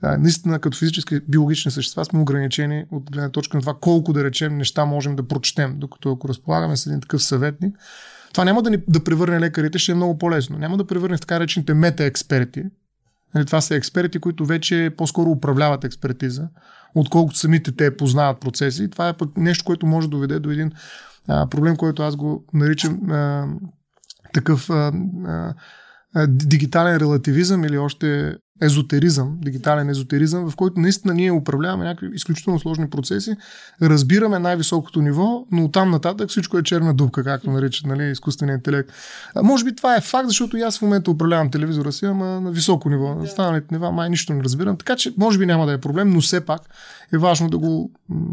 наистина 0.03 0.59
като 0.59 0.79
физически 0.79 1.21
биологични 1.29 1.71
същества 1.71 2.05
сме 2.05 2.21
ограничени 2.21 2.85
от 2.91 3.11
гледна 3.11 3.31
точка 3.31 3.57
на 3.57 3.61
това 3.61 3.75
колко 3.81 4.13
да 4.13 4.25
речем 4.25 4.57
неща 4.57 4.85
можем 4.85 5.17
да 5.17 5.29
прочетем, 5.29 5.75
докато 5.79 6.13
ако 6.13 6.29
разполагаме 6.29 6.77
с 6.77 6.87
един 6.87 7.01
такъв 7.01 7.23
съветник, 7.23 7.79
това 8.33 8.45
няма 8.45 8.63
да 8.63 8.71
ни 8.71 8.79
да 8.89 9.05
превърне 9.05 9.41
лекарите, 9.41 9.79
ще 9.79 9.93
е 9.93 9.95
много 9.95 10.19
по-лесно. 10.19 10.59
Няма 10.59 10.77
да 10.77 10.87
превърне 10.87 11.17
в 11.17 11.21
така 11.21 11.41
речените 11.41 11.75
мета-експерти, 11.75 12.63
Нали, 13.35 13.47
това 13.47 13.61
са 13.61 13.75
експерти, 13.75 14.19
които 14.19 14.47
вече 14.47 14.95
по-скоро 14.97 15.31
управляват 15.31 15.85
експертиза, 15.85 16.49
отколкото 16.95 17.39
самите 17.39 17.73
те 17.73 17.97
познават 17.97 18.41
процеси. 18.41 18.91
Това 18.91 19.09
е 19.09 19.17
пък 19.17 19.37
нещо, 19.37 19.65
което 19.65 19.87
може 19.87 20.07
да 20.07 20.11
доведе 20.11 20.39
до 20.39 20.51
един 20.51 20.73
а, 21.29 21.49
проблем, 21.49 21.77
който 21.77 22.03
аз 22.03 22.17
го 22.17 22.45
наричам 22.55 23.11
а, 23.11 23.47
такъв 24.33 24.71
а, 24.71 24.93
а, 25.27 25.55
дигитален 26.29 26.97
релативизъм 26.97 27.65
или 27.65 27.79
още 27.79 28.37
езотеризъм, 28.63 29.39
дигитален 29.41 29.91
езотеризъм, 29.91 30.51
в 30.51 30.57
който 30.57 30.81
наистина 30.81 31.15
ние 31.15 31.33
управляваме 31.33 31.85
някакви 31.85 32.09
изключително 32.15 32.59
сложни 32.59 32.91
процеси, 32.91 33.37
разбираме 33.83 34.39
най-високото 34.39 35.03
ниво, 35.03 35.47
но 35.53 35.65
оттам 35.65 35.91
нататък 35.91 36.29
всичко 36.29 36.59
е 36.59 36.63
черна 36.63 36.95
дупка, 36.95 37.25
както 37.25 37.51
наричат 37.51 37.87
нали, 37.87 38.11
изкуствения 38.11 38.55
интелект. 38.55 38.93
А, 39.35 39.43
може 39.43 39.65
би 39.65 39.77
това 39.77 39.97
е 39.97 40.01
факт, 40.01 40.29
защото 40.29 40.57
и 40.57 40.63
аз 40.63 40.79
в 40.79 40.83
момента 40.83 41.11
управлявам 41.11 41.51
телевизора 41.51 41.93
си, 41.93 42.07
ама 42.07 42.41
на 42.41 42.51
високо 42.51 42.91
ниво. 42.91 43.15
На 43.15 43.23
останалите 43.23 43.67
нива 43.71 43.93
май 43.93 44.11
нищо 44.11 44.33
не 44.33 44.45
разбирам. 44.45 44.77
Така 44.77 44.97
че 44.97 45.15
може 45.19 45.39
би 45.39 45.47
няма 45.47 45.67
да 45.67 45.73
е 45.73 45.79
проблем, 45.79 46.11
но 46.11 46.21
все 46.21 46.41
пак 46.41 46.61
е 47.13 47.19
важно 47.19 47.49
да 47.49 47.59
го 47.59 47.91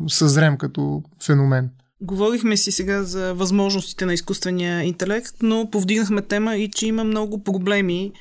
съзрем 0.08 0.58
като 0.58 1.04
феномен. 1.24 1.70
Говорихме 2.04 2.58
си 2.58 2.72
сега 2.72 3.04
за 3.04 3.34
възможностите 3.34 4.06
на 4.06 4.14
изкуствения 4.14 4.84
интелект, 4.84 5.36
но 5.42 5.70
повдигнахме 5.72 6.22
тема 6.22 6.56
и 6.56 6.70
че 6.70 6.88
има 6.88 7.04
много 7.04 7.44
проблеми 7.44 8.12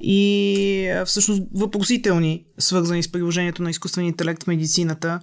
и 0.00 1.02
всъщност 1.06 1.42
въпросителни, 1.54 2.44
свързани 2.58 3.02
с 3.02 3.12
приложението 3.12 3.62
на 3.62 3.70
изкуствения 3.70 4.08
интелект 4.08 4.44
в 4.44 4.46
медицината. 4.46 5.20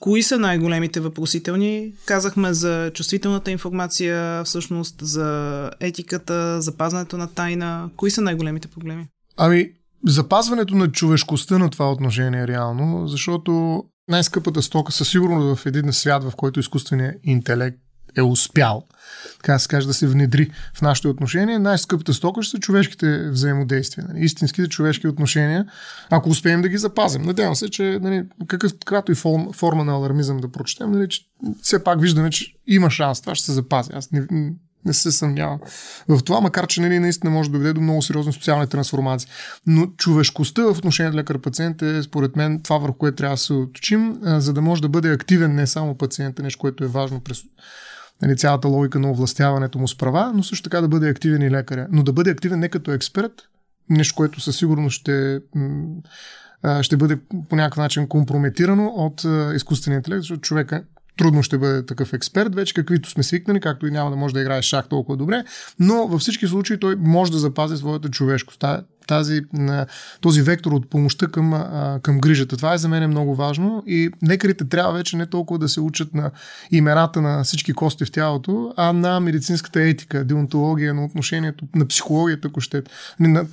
Кои 0.00 0.22
са 0.22 0.38
най-големите 0.38 1.00
въпросителни? 1.00 1.92
Казахме 2.06 2.52
за 2.52 2.90
чувствителната 2.94 3.50
информация, 3.50 4.44
всъщност 4.44 4.96
за 5.00 5.70
етиката, 5.80 6.60
запазването 6.60 7.16
на 7.16 7.26
тайна. 7.34 7.90
Кои 7.96 8.10
са 8.10 8.20
най-големите 8.20 8.68
проблеми? 8.68 9.06
Ами, 9.36 9.70
запазването 10.06 10.74
на 10.74 10.92
човешкостта 10.92 11.58
на 11.58 11.70
това 11.70 11.92
отношение 11.92 12.46
реално, 12.46 13.08
защото 13.08 13.84
най-скъпата 14.08 14.62
стока 14.62 14.92
със 14.92 15.08
сигурност 15.08 15.60
в 15.60 15.66
един 15.66 15.92
свят, 15.92 16.24
в 16.24 16.32
който 16.36 16.60
изкуственият 16.60 17.16
интелект 17.22 17.78
е 18.16 18.22
успял, 18.22 18.86
така 19.36 19.58
се 19.58 19.68
каже, 19.68 19.86
да 19.86 19.94
се 19.94 20.06
внедри 20.06 20.50
в 20.74 20.82
нашите 20.82 21.08
отношения, 21.08 21.60
най-скъпата 21.60 22.14
стока 22.14 22.42
ще 22.42 22.50
са 22.50 22.58
човешките 22.58 23.28
взаимодействия, 23.30 24.06
нали, 24.08 24.24
истинските 24.24 24.68
човешки 24.68 25.08
отношения, 25.08 25.66
ако 26.10 26.28
успеем 26.28 26.62
да 26.62 26.68
ги 26.68 26.78
запазим. 26.78 27.22
Надявам 27.22 27.56
се, 27.56 27.68
че 27.68 27.98
нали, 28.02 28.24
какъв, 28.46 28.72
каквато 28.72 29.12
и 29.12 29.14
форма 29.54 29.84
на 29.84 29.92
алармизъм 29.92 30.36
да 30.36 30.52
прочетем, 30.52 30.92
нали, 30.92 31.08
че 31.08 31.20
все 31.62 31.84
пак 31.84 32.00
виждаме, 32.00 32.30
че 32.30 32.54
има 32.66 32.90
шанс, 32.90 33.20
това 33.20 33.34
ще 33.34 33.44
се 33.44 33.52
запази. 33.52 33.90
Аз 33.94 34.10
не, 34.10 34.26
не 34.86 34.92
се 34.92 35.12
съмнявам 35.12 35.58
в 36.08 36.24
това, 36.24 36.40
макар 36.40 36.66
че 36.66 36.80
нали, 36.80 36.98
наистина 36.98 37.30
може 37.30 37.50
да 37.50 37.52
доведе 37.52 37.72
до 37.72 37.80
много 37.80 38.02
сериозни 38.02 38.32
социални 38.32 38.66
трансформации. 38.66 39.28
Но 39.66 39.86
човешкостта 39.86 40.62
в 40.62 40.78
отношение 40.78 41.12
лекар-пациент 41.12 41.82
е, 41.82 42.02
според 42.02 42.36
мен, 42.36 42.60
това 42.62 42.78
върху 42.78 42.98
което 42.98 43.16
трябва 43.16 43.34
да 43.34 43.40
се 43.40 43.52
оточим, 43.52 44.18
за 44.22 44.52
да 44.52 44.60
може 44.60 44.82
да 44.82 44.88
бъде 44.88 45.12
активен 45.12 45.54
не 45.54 45.66
само 45.66 45.94
пациента, 45.94 46.42
нещо, 46.42 46.58
което 46.60 46.84
е 46.84 46.86
важно 46.86 47.20
през 47.20 47.42
нали, 48.22 48.36
цялата 48.36 48.68
логика 48.68 48.98
на 48.98 49.10
овластяването 49.10 49.78
му 49.78 49.88
с 49.88 49.98
права, 49.98 50.32
но 50.34 50.42
също 50.42 50.62
така 50.62 50.80
да 50.80 50.88
бъде 50.88 51.08
активен 51.08 51.42
и 51.42 51.50
лекаря. 51.50 51.86
Но 51.90 52.02
да 52.02 52.12
бъде 52.12 52.30
активен 52.30 52.58
не 52.58 52.68
като 52.68 52.92
експерт, 52.92 53.32
нещо, 53.90 54.14
което 54.16 54.40
със 54.40 54.56
сигурност 54.56 55.00
ще, 55.00 55.40
ще 56.80 56.96
бъде 56.96 57.18
по 57.48 57.56
някакъв 57.56 57.78
начин 57.78 58.08
компрометирано 58.08 58.86
от 58.86 59.24
изкуствения 59.54 59.96
интелект, 59.96 60.22
защото 60.22 60.40
човека 60.40 60.82
трудно 61.16 61.42
ще 61.42 61.58
бъде 61.58 61.86
такъв 61.86 62.12
експерт, 62.12 62.54
вече 62.54 62.74
каквито 62.74 63.10
сме 63.10 63.22
свикнали, 63.22 63.60
както 63.60 63.86
и 63.86 63.90
няма 63.90 64.10
да 64.10 64.16
може 64.16 64.34
да 64.34 64.40
играе 64.40 64.62
шах 64.62 64.88
толкова 64.88 65.16
добре, 65.16 65.44
но 65.78 66.06
във 66.06 66.20
всички 66.20 66.46
случаи 66.46 66.80
той 66.80 66.96
може 66.96 67.32
да 67.32 67.38
запази 67.38 67.76
своята 67.76 68.08
човешкост 68.08 68.64
тази, 69.06 69.40
този 70.20 70.42
вектор 70.42 70.72
от 70.72 70.90
помощта 70.90 71.26
към, 71.26 71.64
към 72.02 72.20
грижата. 72.20 72.56
Това 72.56 72.74
е 72.74 72.78
за 72.78 72.88
мен 72.88 73.10
много 73.10 73.34
важно 73.34 73.82
и 73.86 74.10
лекарите 74.28 74.68
трябва 74.68 74.92
вече 74.92 75.16
не 75.16 75.26
толкова 75.26 75.58
да 75.58 75.68
се 75.68 75.80
учат 75.80 76.14
на 76.14 76.30
имената 76.70 77.20
на 77.22 77.44
всички 77.44 77.72
кости 77.72 78.04
в 78.04 78.12
тялото, 78.12 78.72
а 78.76 78.92
на 78.92 79.20
медицинската 79.20 79.82
етика, 79.82 80.24
деонтология, 80.24 80.94
на 80.94 81.04
отношението, 81.04 81.64
на 81.74 81.86
психологията, 81.86 82.48
ако 82.48 82.60
ще. 82.60 82.82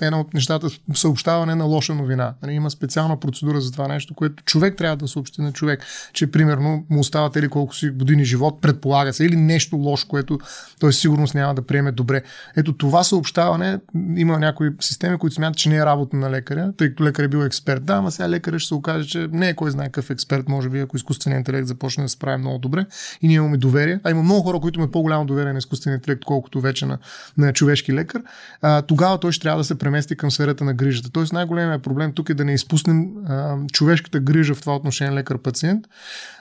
Една 0.01 0.19
от 0.19 0.33
нещата 0.33 0.67
съобщаване 0.93 1.55
на 1.55 1.65
лоша 1.65 1.93
новина. 1.93 2.33
Нали, 2.41 2.53
има 2.53 2.71
специална 2.71 3.19
процедура 3.19 3.61
за 3.61 3.71
това 3.71 3.87
нещо, 3.87 4.13
което 4.13 4.43
човек 4.43 4.77
трябва 4.77 4.97
да 4.97 5.07
съобщи 5.07 5.41
на 5.41 5.51
човек, 5.51 5.85
че 6.13 6.31
примерно 6.31 6.85
му 6.89 6.99
остават 6.99 7.35
или 7.35 7.49
колко 7.49 7.75
си 7.75 7.89
години 7.89 8.25
живот, 8.25 8.61
предполага 8.61 9.13
се, 9.13 9.25
или 9.25 9.35
нещо 9.35 9.75
лошо, 9.75 10.07
което 10.07 10.39
той 10.79 10.93
сигурност 10.93 11.35
няма 11.35 11.55
да 11.55 11.61
приеме 11.61 11.91
добре. 11.91 12.21
Ето 12.55 12.73
това 12.73 13.03
съобщаване 13.03 13.79
има 14.15 14.39
някои 14.39 14.69
системи, 14.79 15.17
които 15.17 15.33
смята, 15.43 15.57
че 15.57 15.69
не 15.69 15.75
е 15.75 15.85
работа 15.85 16.17
на 16.17 16.31
лекаря, 16.31 16.73
тъй 16.77 16.89
като 16.89 17.03
лекар 17.03 17.23
е 17.23 17.27
бил 17.27 17.39
експерт. 17.39 17.85
Да, 17.85 17.93
ама 17.93 18.11
сега 18.11 18.29
лекаря 18.29 18.59
ще 18.59 18.67
се 18.67 18.73
окаже, 18.73 19.07
че 19.07 19.27
не 19.31 19.49
е 19.49 19.53
кой 19.53 19.71
знае 19.71 19.85
какъв 19.85 20.09
експерт, 20.09 20.49
може 20.49 20.69
би, 20.69 20.79
ако 20.79 20.97
изкуственият 20.97 21.39
интелект 21.39 21.67
започне 21.67 22.03
да 22.03 22.09
се 22.09 22.13
справи 22.13 22.37
много 22.37 22.57
добре 22.57 22.85
и 23.21 23.27
ние 23.27 23.35
имаме 23.35 23.57
доверие. 23.57 23.99
А 24.03 24.11
има 24.11 24.23
много 24.23 24.41
хора, 24.41 24.59
които 24.59 24.79
имат 24.79 24.91
по-голямо 24.91 25.25
доверие 25.25 25.53
на 25.53 25.59
изкуствения 25.59 25.95
интелект, 25.95 26.25
колкото 26.25 26.61
вече 26.61 26.85
на, 26.85 26.97
на 27.37 27.53
човешки 27.53 27.93
лекар. 27.93 28.21
А, 28.61 28.81
тогава 28.81 29.19
той 29.19 29.31
ще 29.31 29.41
трябва 29.41 29.57
да 29.57 29.63
се 29.63 29.77
премести 29.77 30.15
към 30.15 30.31
сферата 30.31 30.63
на 30.63 30.73
грижата. 30.73 31.09
Тоест 31.11 31.33
най-големият 31.33 31.83
проблем 31.83 32.13
тук 32.13 32.29
е 32.29 32.33
да 32.33 32.45
не 32.45 32.53
изпуснем 32.53 33.07
а, 33.27 33.57
човешката 33.71 34.19
грижа 34.19 34.55
в 34.55 34.61
това 34.61 34.75
отношение 34.75 35.13
лекар-пациент 35.13 35.87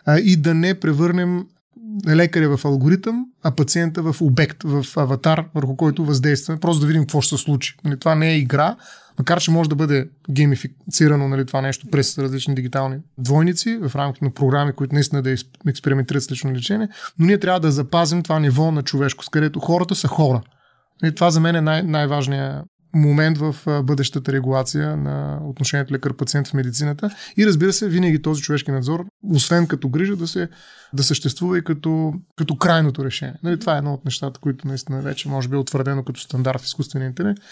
а, 0.07 0.19
и 0.19 0.37
да 0.37 0.55
не 0.55 0.81
превърнем 0.81 1.45
лекаря 2.09 2.57
в 2.57 2.65
алгоритъм, 2.65 3.27
а 3.43 3.51
пациента 3.51 4.03
в 4.03 4.23
обект, 4.23 4.63
в 4.63 4.87
аватар, 4.97 5.45
върху 5.55 5.77
който 5.77 6.05
въздействаме, 6.05 6.61
просто 6.61 6.81
да 6.81 6.87
видим 6.87 7.03
какво 7.03 7.21
ще 7.21 7.37
се 7.37 7.43
случи. 7.43 7.77
Нали, 7.85 7.99
това 7.99 8.15
не 8.15 8.31
е 8.31 8.39
игра, 8.39 8.77
макар 9.19 9.41
че 9.41 9.51
може 9.51 9.71
да 9.71 9.77
бъде 9.77 10.09
геймифицирано 10.31 11.29
нали, 11.29 11.47
това 11.47 11.61
нещо 11.61 11.87
през 11.91 12.19
различни 12.19 12.55
дигитални 12.55 12.97
двойници 13.19 13.79
в 13.83 13.97
рамките 13.97 14.25
на 14.25 14.31
програми, 14.31 14.73
които 14.73 14.95
наистина 14.95 15.23
да 15.23 15.35
експериментират 15.69 16.23
с 16.23 16.31
лично 16.31 16.53
лечение, 16.53 16.89
но 17.19 17.27
ние 17.27 17.39
трябва 17.39 17.61
да 17.61 17.71
запазим 17.71 18.23
това 18.23 18.39
ниво 18.39 18.73
на 18.73 18.83
човешкост, 18.83 19.31
където 19.31 19.61
хората 19.61 19.95
са 19.95 20.09
хора. 20.09 20.41
И 20.47 21.07
нали, 21.07 21.15
това 21.15 21.31
за 21.31 21.41
мен 21.41 21.57
е 21.57 21.61
най- 21.61 21.83
най-важният 21.83 22.67
момент 22.95 23.39
в 23.39 23.57
бъдещата 23.85 24.33
регулация 24.33 24.97
на 24.97 25.39
отношението 25.43 25.95
лекар-пациент 25.95 26.49
в 26.49 26.55
медицината. 26.55 27.11
И 27.37 27.47
разбира 27.47 27.73
се, 27.73 27.89
винаги 27.89 28.23
този 28.23 28.43
човешки 28.43 28.71
надзор, 28.71 29.05
освен 29.23 29.67
като 29.67 29.89
грижа, 29.89 30.17
да, 30.17 30.27
се, 30.27 30.49
да 30.93 31.03
съществува 31.03 31.59
и 31.59 31.65
като, 31.65 32.13
като 32.37 32.57
крайното 32.57 33.05
решение. 33.05 33.35
Нали, 33.43 33.59
това 33.59 33.75
е 33.75 33.79
едно 33.79 33.95
от 33.95 34.05
нещата, 34.05 34.41
които 34.41 34.69
наистина 34.69 35.01
вече 35.01 35.29
може 35.29 35.49
би 35.49 35.55
е 35.55 35.59
утвърдено 35.59 36.05
като 36.05 36.21
стандарт 36.21 36.61
в 36.61 36.65
изкуствения 36.65 37.07
интелект, 37.07 37.43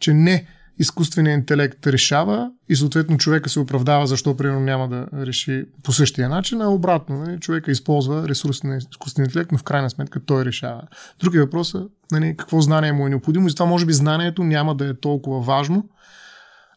че 0.00 0.14
не 0.14 0.46
изкуственият 0.78 1.38
интелект 1.38 1.86
решава 1.86 2.50
и 2.68 2.76
съответно 2.76 3.18
човека 3.18 3.48
се 3.48 3.60
оправдава 3.60 4.06
защо 4.06 4.36
примерно 4.36 4.60
няма 4.60 4.88
да 4.88 5.06
реши 5.26 5.64
по 5.82 5.92
същия 5.92 6.28
начин, 6.28 6.62
а 6.62 6.68
обратно, 6.68 7.18
нали, 7.18 7.40
човека 7.40 7.70
използва 7.70 8.28
ресурси 8.28 8.66
на 8.66 8.76
изкуствения 8.76 9.28
интелект, 9.28 9.52
но 9.52 9.58
в 9.58 9.62
крайна 9.62 9.90
сметка 9.90 10.20
той 10.24 10.44
решава. 10.44 10.82
Други 11.20 11.38
въпрос 11.38 11.74
е 11.74 11.78
нали, 12.12 12.36
какво 12.36 12.60
знание 12.60 12.92
му 12.92 13.06
е 13.06 13.10
необходимо 13.10 13.46
и 13.46 13.50
затова 13.50 13.66
може 13.66 13.86
би 13.86 13.92
знанието 13.92 14.44
няма 14.44 14.74
да 14.74 14.88
е 14.88 14.94
толкова 14.94 15.40
важно, 15.40 15.88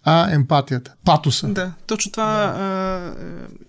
а 0.03 0.33
емпатията, 0.33 0.95
патоса. 1.05 1.47
Да, 1.47 1.73
точно 1.87 2.11
това 2.11 2.25
да. 2.25 2.61
а, 2.61 3.13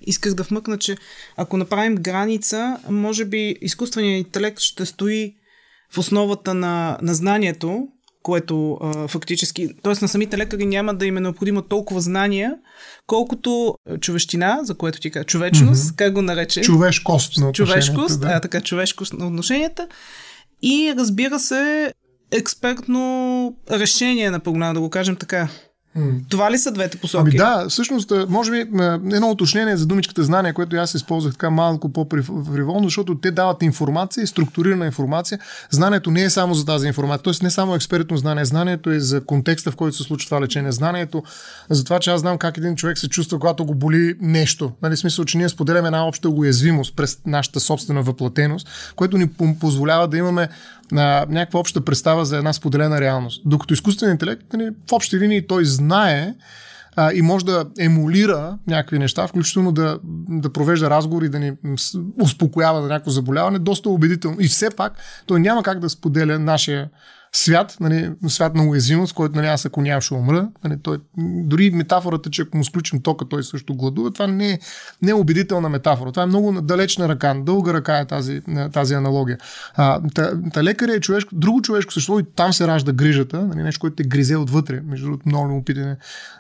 исках 0.00 0.35
да 0.35 0.43
вмъкна, 0.43 0.78
че 0.78 0.97
ако 1.37 1.57
направим 1.57 1.95
граница, 1.95 2.78
може 2.90 3.25
би 3.25 3.57
изкуственият 3.61 4.26
интелект 4.26 4.61
ще 4.61 4.87
стои 4.87 5.35
в 5.95 5.99
основата 5.99 6.54
на, 6.54 6.99
на 7.02 7.14
знанието, 7.14 7.88
което 8.25 8.78
а, 8.83 9.09
фактически, 9.09 9.69
т.е. 9.83 9.95
на 10.02 10.09
самите 10.09 10.38
лекари 10.38 10.66
няма 10.66 10.95
да 10.95 11.07
им 11.07 11.16
е 11.16 11.21
необходимо 11.21 11.62
толкова 11.62 12.00
знания, 12.00 12.54
колкото 13.07 13.75
човещина, 14.00 14.59
за 14.62 14.75
което 14.75 15.00
ти 15.00 15.11
кажа, 15.11 15.25
човечност, 15.25 15.83
mm-hmm. 15.83 15.97
как 15.97 16.12
го 16.12 16.23
нарече? 16.23 16.61
Човешкост 16.61 17.38
на 17.38 17.52
Човешкост, 17.52 18.21
да. 18.21 18.28
а, 18.28 18.40
така, 18.40 18.61
човешкост 18.61 19.12
на 19.12 19.26
отношенията. 19.26 19.88
И 20.62 20.95
разбира 20.99 21.38
се, 21.38 21.93
експертно 22.31 23.57
решение 23.71 24.31
на 24.31 24.40
проблема, 24.40 24.75
да 24.75 24.81
го 24.81 24.90
кажем 24.90 25.16
така. 25.16 25.49
Това 26.28 26.50
ли 26.50 26.58
са 26.58 26.72
двете 26.72 26.98
посоки? 26.98 27.20
Ами 27.20 27.36
да, 27.36 27.68
всъщност, 27.68 28.12
може 28.28 28.50
би 28.50 28.58
едно 29.14 29.30
уточнение 29.30 29.76
за 29.76 29.86
думичката 29.86 30.24
знание, 30.24 30.52
което 30.52 30.76
аз 30.76 30.94
използвах 30.94 31.32
така 31.32 31.50
малко 31.50 31.88
по-фриволно, 31.88 32.84
защото 32.84 33.14
те 33.14 33.30
дават 33.30 33.62
информация, 33.62 34.26
структурирана 34.26 34.86
информация. 34.86 35.38
Знанието 35.70 36.10
не 36.10 36.22
е 36.22 36.30
само 36.30 36.54
за 36.54 36.66
тази 36.66 36.86
информация, 36.86 37.22
т.е. 37.22 37.44
не 37.44 37.50
само 37.50 37.74
експертно 37.74 38.16
знание, 38.16 38.44
знанието 38.44 38.90
е 38.90 39.00
за 39.00 39.24
контекста, 39.24 39.70
в 39.70 39.76
който 39.76 39.96
се 39.96 40.02
случва 40.02 40.28
това 40.28 40.40
лечение. 40.40 40.72
Знанието 40.72 41.22
за 41.70 41.84
това, 41.84 41.98
че 41.98 42.10
аз 42.10 42.20
знам 42.20 42.38
как 42.38 42.56
един 42.56 42.76
човек 42.76 42.98
се 42.98 43.08
чувства, 43.08 43.38
когато 43.38 43.64
го 43.64 43.74
боли 43.74 44.14
нещо. 44.20 44.72
Нали, 44.82 44.96
смисъл, 44.96 45.24
че 45.24 45.38
ние 45.38 45.48
споделяме 45.48 45.88
една 45.88 46.06
обща 46.06 46.28
уязвимост 46.28 46.96
през 46.96 47.18
нашата 47.26 47.60
собствена 47.60 48.02
въплатеност, 48.02 48.68
което 48.96 49.18
ни 49.18 49.28
позволява 49.60 50.08
да 50.08 50.16
имаме 50.16 50.48
на 50.92 51.26
някаква 51.28 51.60
обща 51.60 51.80
представа 51.80 52.24
за 52.24 52.36
една 52.36 52.52
споделена 52.52 53.00
реалност. 53.00 53.42
Докато 53.44 53.74
изкуственият 53.74 54.14
интелект, 54.14 54.52
нали, 54.52 54.70
в 54.90 54.92
общи 54.92 55.18
линии 55.18 55.46
той 55.46 55.64
знае 55.64 56.34
а, 56.96 57.12
и 57.12 57.22
може 57.22 57.44
да 57.44 57.64
емулира 57.78 58.58
някакви 58.66 58.98
неща, 58.98 59.26
включително 59.26 59.72
да, 59.72 59.98
да 60.28 60.52
провежда 60.52 60.90
разговори, 60.90 61.28
да 61.28 61.38
ни 61.38 61.52
успокоява 62.22 62.82
за 62.82 62.88
някакво 62.88 63.10
заболяване, 63.10 63.58
доста 63.58 63.88
убедително. 63.88 64.36
И 64.40 64.48
все 64.48 64.70
пак 64.70 64.92
той 65.26 65.40
няма 65.40 65.62
как 65.62 65.80
да 65.80 65.90
споделя 65.90 66.38
нашия 66.38 66.90
свят, 67.36 67.76
нали, 67.80 68.10
свят 68.28 68.54
на 68.54 68.64
уязвимост, 68.64 69.12
който 69.12 69.36
нали, 69.36 69.46
аз 69.46 69.66
ако 69.66 69.82
няма 69.82 70.00
ще 70.00 70.14
умра. 70.14 70.48
Нали, 70.64 70.78
той, 70.82 70.98
дори 71.18 71.70
метафората, 71.70 72.30
че 72.30 72.42
ако 72.42 72.56
му 72.56 72.64
сключим 72.64 73.02
тока, 73.02 73.24
той 73.28 73.44
също 73.44 73.74
гладува, 73.74 74.10
това 74.10 74.26
не 74.26 74.50
е, 74.50 74.58
не 75.02 75.10
е 75.10 75.14
убедителна 75.14 75.68
метафора. 75.68 76.12
Това 76.12 76.22
е 76.22 76.26
много 76.26 76.52
далечна 76.52 77.08
ръка, 77.08 77.34
дълга 77.34 77.72
ръка 77.72 77.98
е 77.98 78.04
тази, 78.04 78.42
тази 78.72 78.94
аналогия. 78.94 79.38
А, 79.74 80.00
та, 80.14 80.32
та 80.52 80.64
лекаря 80.64 80.94
е 80.94 81.00
човешко, 81.00 81.34
друго 81.34 81.62
човешко 81.62 81.92
същество 81.92 82.18
и 82.18 82.24
там 82.36 82.52
се 82.52 82.66
ражда 82.66 82.92
грижата, 82.92 83.46
нали, 83.46 83.62
нещо, 83.62 83.80
което 83.80 83.96
те 83.96 84.04
гризе 84.04 84.36
отвътре. 84.36 84.80
Между 84.84 85.06
другото, 85.06 85.28
много 85.28 85.48
му 85.48 85.64
питане 85.64 85.96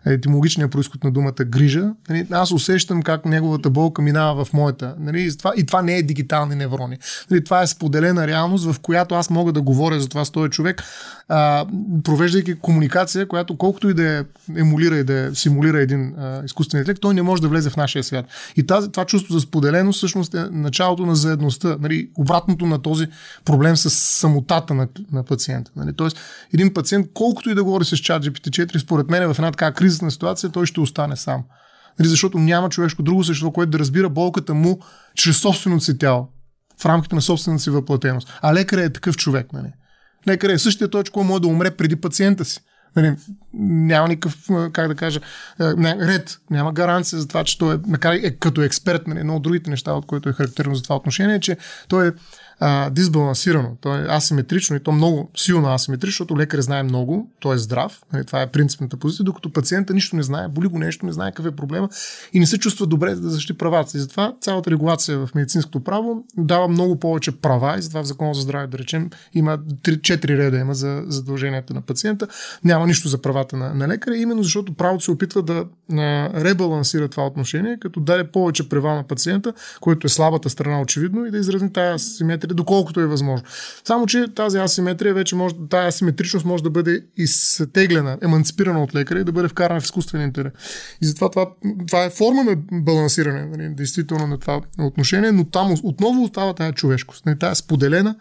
етимологичния 0.06 0.68
происход 0.68 1.04
на 1.04 1.10
думата 1.10 1.44
грижа. 1.46 1.90
Нали, 2.08 2.26
аз 2.30 2.52
усещам 2.52 3.02
как 3.02 3.24
неговата 3.24 3.70
болка 3.70 4.02
минава 4.02 4.44
в 4.44 4.52
моята. 4.52 4.94
Нали, 4.98 5.22
и, 5.22 5.36
това, 5.36 5.52
и 5.56 5.66
това 5.66 5.82
не 5.82 5.96
е 5.96 6.02
дигитални 6.02 6.54
неврони. 6.54 6.98
Нали, 7.30 7.44
това 7.44 7.62
е 7.62 7.66
споделена 7.66 8.26
реалност, 8.26 8.72
в 8.72 8.80
която 8.80 9.14
аз 9.14 9.30
мога 9.30 9.52
да 9.52 9.62
говоря 9.62 10.00
за 10.00 10.08
това 10.08 10.24
с 10.24 10.30
този 10.30 10.50
човек, 10.50 10.83
а, 11.28 11.66
провеждайки 12.04 12.54
комуникация, 12.54 13.28
която 13.28 13.56
колкото 13.56 13.88
и 13.88 13.94
да 13.94 14.18
е 14.18 14.24
емулира 14.56 14.96
и 14.96 15.04
да 15.04 15.18
е, 15.18 15.34
симулира 15.34 15.80
един 15.80 16.14
а, 16.18 16.42
изкуствен 16.44 16.80
интелект, 16.80 17.00
той 17.00 17.14
не 17.14 17.22
може 17.22 17.42
да 17.42 17.48
влезе 17.48 17.70
в 17.70 17.76
нашия 17.76 18.04
свят. 18.04 18.26
И 18.56 18.66
тази, 18.66 18.92
това 18.92 19.04
чувство 19.04 19.34
за 19.34 19.40
споделеност 19.40 19.96
всъщност 19.96 20.34
е 20.34 20.44
началото 20.50 21.06
на 21.06 21.16
заедността, 21.16 21.76
нали, 21.80 22.10
обратното 22.18 22.66
на 22.66 22.82
този 22.82 23.06
проблем 23.44 23.76
с 23.76 23.90
самотата 23.90 24.74
на, 24.74 24.88
на 25.12 25.22
пациента. 25.22 25.70
Нали. 25.76 25.92
Тоест, 25.96 26.18
един 26.54 26.74
пациент, 26.74 27.06
колкото 27.14 27.50
и 27.50 27.54
да 27.54 27.64
говори 27.64 27.84
с 27.84 27.96
чат 27.96 28.24
GPT-4, 28.24 28.78
според 28.78 29.10
мен 29.10 29.34
в 29.34 29.38
една 29.38 29.50
така 29.50 29.72
кризисна 29.72 30.10
ситуация, 30.10 30.50
той 30.50 30.66
ще 30.66 30.80
остане 30.80 31.16
сам. 31.16 31.42
Нали, 31.98 32.08
защото 32.08 32.38
няма 32.38 32.68
човешко 32.68 33.02
друго 33.02 33.24
същество, 33.24 33.50
което 33.50 33.70
да 33.70 33.78
разбира 33.78 34.08
болката 34.08 34.54
му 34.54 34.80
чрез 35.14 35.36
собственото 35.36 35.84
си 35.84 35.98
тяло 35.98 36.28
в 36.80 36.86
рамките 36.86 37.14
на 37.14 37.22
собствената 37.22 37.62
си 37.62 37.70
въплатеност. 37.70 38.32
А 38.42 38.54
лекарът 38.54 38.84
е 38.84 38.92
такъв 38.92 39.16
човек. 39.16 39.52
Нали. 39.52 39.68
Лекар 40.28 40.48
е 40.48 40.58
същия 40.58 40.88
той, 40.88 41.04
който 41.04 41.28
може 41.28 41.42
да 41.42 41.48
умре 41.48 41.70
преди 41.70 41.96
пациента 41.96 42.44
си. 42.44 42.60
Нали, 42.96 43.16
няма 43.52 44.08
никакъв, 44.08 44.48
как 44.72 44.88
да 44.88 44.94
кажа, 44.94 45.20
ред, 45.60 46.40
няма 46.50 46.72
гаранция 46.72 47.18
за 47.18 47.28
това, 47.28 47.44
че 47.44 47.58
той 47.58 47.74
е, 47.74 47.78
е 48.22 48.30
като 48.30 48.62
експерт, 48.62 49.06
нали, 49.06 49.20
едно 49.20 49.36
от 49.36 49.42
другите 49.42 49.70
неща, 49.70 49.92
от 49.92 50.06
които 50.06 50.28
е 50.28 50.32
характерно 50.32 50.74
за 50.74 50.82
това 50.82 50.96
отношение, 50.96 51.40
че 51.40 51.56
той 51.88 52.08
е 52.08 52.12
а, 52.60 52.90
дисбалансирано, 52.90 53.76
то 53.80 53.94
е 53.94 54.06
асиметрично 54.08 54.76
и 54.76 54.80
то 54.80 54.92
много 54.92 55.30
силно 55.36 55.68
асиметрично, 55.68 56.12
защото 56.12 56.38
лекар 56.38 56.60
знае 56.60 56.82
много, 56.82 57.30
той 57.40 57.54
е 57.54 57.58
здрав, 57.58 58.02
нали, 58.12 58.24
това 58.24 58.42
е 58.42 58.46
принципната 58.46 58.96
позиция, 58.96 59.24
докато 59.24 59.52
пациента 59.52 59.94
нищо 59.94 60.16
не 60.16 60.22
знае, 60.22 60.48
боли 60.48 60.66
го 60.66 60.78
нещо, 60.78 61.06
не 61.06 61.12
знае 61.12 61.30
какъв 61.30 61.46
е 61.46 61.56
проблема 61.56 61.88
и 62.32 62.40
не 62.40 62.46
се 62.46 62.58
чувства 62.58 62.86
добре 62.86 63.14
да 63.14 63.30
защити 63.30 63.58
правата 63.58 63.90
си. 63.90 63.98
Затова 63.98 64.34
цялата 64.40 64.70
регулация 64.70 65.26
в 65.26 65.34
медицинското 65.34 65.80
право 65.80 66.24
дава 66.36 66.68
много 66.68 66.98
повече 66.98 67.32
права 67.32 67.78
и 67.78 67.82
затова 67.82 68.02
в 68.02 68.06
Закона 68.06 68.34
за 68.34 68.40
здраве, 68.40 68.66
да 68.66 68.78
речем, 68.78 69.10
има 69.34 69.58
3-4 69.58 70.28
реда 70.28 70.58
има 70.58 70.74
за 70.74 71.02
задълженията 71.06 71.74
на 71.74 71.80
пациента, 71.80 72.26
няма 72.64 72.86
нищо 72.86 73.08
за 73.08 73.22
правата 73.22 73.56
на, 73.56 73.74
на 73.74 73.88
лекаря, 73.88 74.16
именно 74.16 74.42
защото 74.42 74.74
правото 74.74 75.04
се 75.04 75.10
опитва 75.10 75.42
да 75.42 75.64
а, 75.92 76.30
ребалансира 76.44 77.08
това 77.08 77.26
отношение, 77.26 77.78
като 77.80 78.00
даде 78.00 78.24
повече 78.24 78.68
права 78.68 78.94
на 78.94 79.02
пациента, 79.02 79.52
който 79.80 80.06
е 80.06 80.10
слабата 80.10 80.50
страна 80.50 80.80
очевидно 80.80 81.26
и 81.26 81.30
да 81.30 81.38
изразни 81.38 81.72
тази 81.72 81.94
асиметрия 81.94 82.43
асиметрия, 82.44 82.56
доколкото 82.56 83.00
е 83.00 83.06
възможно. 83.06 83.46
Само, 83.84 84.06
че 84.06 84.34
тази 84.34 84.58
асиметрия 84.58 85.14
вече 85.14 85.36
може, 85.36 85.54
тази 85.70 85.88
асиметричност 85.88 86.46
може 86.46 86.62
да 86.62 86.70
бъде 86.70 87.04
изтеглена, 87.16 88.18
еманципирана 88.22 88.82
от 88.82 88.94
лекаря 88.94 89.20
и 89.20 89.24
да 89.24 89.32
бъде 89.32 89.48
вкарана 89.48 89.80
в 89.80 89.84
изкуствен 89.84 90.22
интерес. 90.22 90.52
И 91.02 91.06
затова 91.06 91.30
това, 91.30 91.46
това 91.86 92.04
е 92.04 92.10
форма 92.10 92.44
на 92.44 92.56
балансиране, 92.72 93.46
нали, 93.46 93.74
действително 93.74 94.26
на 94.26 94.38
това 94.38 94.60
отношение, 94.78 95.32
но 95.32 95.44
там 95.44 95.74
отново 95.82 96.22
остава 96.22 96.54
тази 96.54 96.72
човешкост, 96.72 97.26
нали, 97.26 97.38
тази 97.38 97.58
споделена 97.58 98.16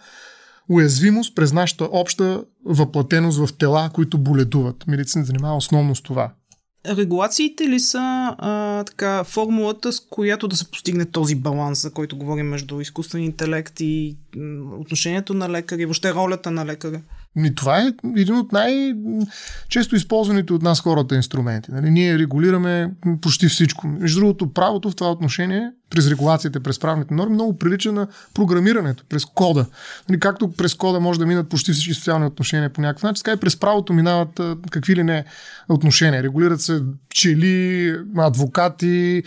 уязвимост 0.70 1.36
през 1.36 1.54
нашата 1.54 1.86
обща 1.92 2.44
въплатеност 2.66 3.38
в 3.38 3.58
тела, 3.58 3.90
които 3.94 4.18
боледуват. 4.18 4.88
Медицина 4.88 5.26
занимава 5.26 5.58
основно 5.58 5.96
с 5.96 6.02
това. 6.02 6.34
Регулациите 6.88 7.70
ли 7.70 7.80
са 7.80 8.36
а, 8.38 8.84
така, 8.84 9.24
формулата, 9.24 9.94
с 9.94 10.00
която 10.00 10.48
да 10.48 10.56
се 10.56 10.72
постигне 10.72 11.06
този 11.06 11.36
баланс, 11.36 11.82
за 11.82 11.92
който 11.92 12.18
говорим 12.18 12.48
между 12.48 12.80
изкуствен 12.80 13.24
интелект 13.24 13.80
и 13.80 14.16
отношението 14.80 15.34
на 15.34 15.50
лекаря 15.50 15.82
и 15.82 15.86
въобще 15.86 16.14
ролята 16.14 16.52
на 16.52 16.66
лекаря? 16.66 17.02
Ми, 17.36 17.56
това 17.56 17.82
е 17.82 17.94
един 18.18 18.36
от 18.36 18.52
най-често 18.52 19.96
използваните 19.96 20.54
от 20.54 20.62
нас 20.62 20.82
хората 20.82 21.16
инструменти. 21.16 21.72
Нали? 21.72 21.90
Ние 21.90 22.20
регулираме 22.20 22.92
почти 23.22 23.48
всичко. 23.48 23.88
Между 23.88 24.20
другото, 24.20 24.54
правото 24.54 24.90
в 24.90 24.96
това 24.96 25.12
отношение, 25.12 25.72
през 25.90 26.08
регулациите, 26.08 26.60
през 26.60 26.80
правните 26.80 27.14
норми, 27.14 27.34
много 27.34 27.58
прилича 27.58 27.92
на 27.92 28.08
програмирането, 28.34 29.04
през 29.10 29.26
кода. 29.26 29.66
Нали? 30.10 30.20
Както 30.20 30.52
през 30.52 30.74
кода 30.74 31.00
може 31.00 31.20
да 31.20 31.26
минат 31.26 31.50
почти 31.50 31.72
всички 31.74 31.94
социални 31.94 32.26
отношения 32.26 32.70
по 32.70 32.82
някакъв 32.82 33.04
начин, 33.04 33.24
така 33.24 33.38
и 33.38 33.40
през 33.40 33.60
правото 33.60 33.94
минават 33.94 34.42
какви 34.72 34.96
ли 34.96 35.04
не 35.04 35.26
отношения. 35.70 36.24
Регулират 36.24 36.62
се 36.62 36.82
пчели, 37.10 37.96
адвокати, 38.18 39.24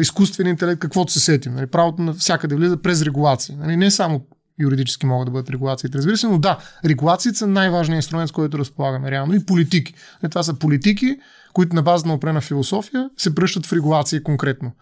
изкуствен 0.00 0.46
интелект, 0.46 0.80
каквото 0.80 1.12
се 1.12 1.20
сетим. 1.20 1.54
Нали? 1.54 1.66
Правото 1.66 2.02
на 2.02 2.12
всякъде 2.12 2.54
влиза 2.54 2.76
през 2.76 3.02
регулации. 3.02 3.56
Нали? 3.56 3.76
Не 3.76 3.90
само 3.90 4.26
юридически 4.60 5.06
могат 5.06 5.26
да 5.26 5.32
бъдат 5.32 5.50
регулациите, 5.50 5.98
разбира 5.98 6.16
се, 6.16 6.26
но 6.26 6.38
да, 6.38 6.58
регулациите 6.84 7.38
са 7.38 7.46
най-важният 7.46 7.98
инструмент, 7.98 8.28
с 8.28 8.32
който 8.32 8.58
разполагаме 8.58 9.10
реално 9.10 9.34
и 9.34 9.46
политики. 9.46 9.94
Е, 10.24 10.28
това 10.28 10.42
са 10.42 10.54
политики, 10.54 11.16
които 11.52 11.76
на 11.76 11.82
база 11.82 12.06
на 12.06 12.14
опрена 12.14 12.40
философия 12.40 13.10
се 13.16 13.34
пръщат 13.34 13.66
в 13.66 13.72
регулации 13.72 14.22
конкретно. 14.22 14.72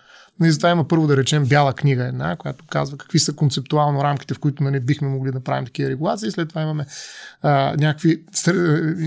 И 0.44 0.50
затова 0.50 0.70
има 0.70 0.88
първо 0.88 1.06
да 1.06 1.16
речем 1.16 1.46
бяла 1.46 1.72
книга 1.72 2.04
една, 2.04 2.36
която 2.36 2.64
казва 2.70 2.98
какви 2.98 3.18
са 3.18 3.32
концептуално 3.32 4.04
рамките, 4.04 4.34
в 4.34 4.38
които 4.38 4.62
нали, 4.62 4.80
бихме 4.80 5.08
могли 5.08 5.32
да 5.32 5.40
правим 5.40 5.64
такива 5.64 5.90
регулации. 5.90 6.30
След 6.30 6.48
това 6.48 6.62
имаме 6.62 6.86
а, 7.42 7.74
някакви 7.78 8.22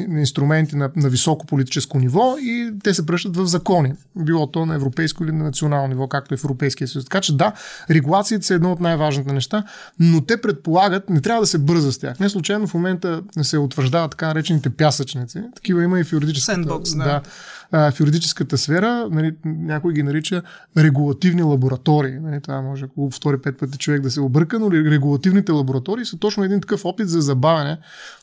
инструменти 0.10 0.76
на, 0.76 0.92
на 0.96 1.10
високо 1.10 1.46
политическо 1.46 2.00
ниво 2.00 2.36
и 2.40 2.74
те 2.84 2.94
се 2.94 3.06
пръщат 3.06 3.38
в 3.38 3.46
закони. 3.46 3.94
Било 4.16 4.48
то 4.48 4.66
на 4.66 4.76
европейско 4.76 5.24
или 5.24 5.32
на 5.32 5.44
национално 5.44 5.88
ниво, 5.88 6.08
както 6.08 6.34
е 6.34 6.38
в 6.38 6.44
Европейския 6.44 6.88
съюз. 6.88 7.06
Така 7.06 7.22
че 7.22 7.38
да, 7.38 7.54
регулациите 7.90 8.46
са 8.46 8.54
едно 8.54 8.72
от 8.72 8.80
най-важните 8.80 9.34
неща, 9.34 9.64
но 10.00 10.22
те 10.22 10.42
предполагат, 10.42 11.10
не 11.10 11.22
трябва 11.22 11.42
да 11.42 11.48
се 11.48 11.58
бърза 11.58 11.92
с 11.92 11.98
тях. 11.98 12.20
Не 12.20 12.30
случайно 12.30 12.68
в 12.68 12.74
момента 12.74 13.22
се 13.42 13.58
утвърждават 13.58 14.12
така 14.12 14.28
наречените 14.28 14.70
пясъчници. 14.70 15.44
Такива 15.56 15.84
има 15.84 16.00
и 16.00 16.04
в 16.04 16.14
юридическата. 16.14 16.62
Sandbox, 16.62 16.98
да. 16.98 17.04
да 17.04 17.22
в 17.72 18.00
юридическата 18.00 18.58
сфера, 18.58 19.08
нали, 19.12 19.36
някой 19.46 19.94
ги 19.94 20.04
нарича 20.04 20.42
регулативни 20.78 21.21
лаборатории. 21.30 22.20
Нали, 22.20 22.42
това 22.42 22.62
може, 22.62 22.86
ако 22.86 23.10
втори 23.12 23.38
пет 23.38 23.58
пъти 23.58 23.78
човек 23.78 24.02
да 24.02 24.12
се 24.12 24.22
обърка, 24.22 24.60
но 24.60 24.72
регулативните 24.72 25.52
лаборатории 25.52 26.06
са 26.06 26.18
точно 26.18 26.44
един 26.44 26.62
такъв 26.62 26.86
опит 26.86 27.10
за 27.10 27.22
забавяне 27.22 27.78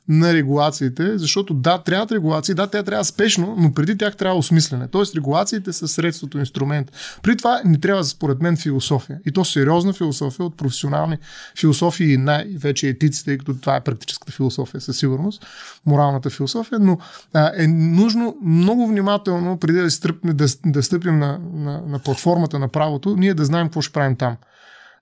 на 0.08 0.32
регулациите, 0.32 1.18
защото 1.18 1.54
да, 1.54 1.78
трябват 1.78 2.12
регулации, 2.12 2.54
да, 2.54 2.66
те 2.66 2.82
трябва 2.82 3.04
спешно, 3.04 3.54
но 3.58 3.74
преди 3.74 3.98
тях 3.98 4.16
трябва 4.16 4.38
осмислене. 4.38 4.88
Тоест 4.88 5.16
регулациите 5.16 5.72
са 5.72 5.88
средството, 5.88 6.38
инструмент. 6.38 6.92
При 7.22 7.37
това 7.37 7.61
ни 7.64 7.80
трябва, 7.80 8.04
според 8.04 8.42
мен, 8.42 8.56
философия. 8.56 9.18
И 9.26 9.32
то 9.32 9.44
сериозна 9.44 9.92
философия 9.92 10.46
от 10.46 10.56
професионални 10.56 11.16
философии 11.61 12.12
и 12.12 12.16
най-вече 12.16 12.88
етици, 12.88 13.24
тъй 13.24 13.38
като 13.38 13.54
това 13.54 13.76
е 13.76 13.80
практическата 13.80 14.32
философия 14.32 14.80
със 14.80 14.98
сигурност, 14.98 15.46
моралната 15.87 16.30
философия, 16.30 16.78
но 16.78 16.98
а, 17.34 17.52
е 17.56 17.66
нужно 17.66 18.37
много 18.42 18.87
внимателно, 18.87 19.58
преди 19.58 19.78
да, 19.78 19.90
стъпим, 19.90 20.37
да, 20.37 20.46
да 20.66 20.82
стъпим 20.82 21.18
на, 21.18 21.40
на, 21.54 21.82
на 21.87 21.98
платформата 21.98 22.58
на 22.58 22.68
правото, 22.88 23.16
ние 23.16 23.35
да 23.35 23.44
знаем 23.44 23.66
какво 23.66 23.81
ще 23.81 23.92
правим 23.92 24.16
там 24.16 24.37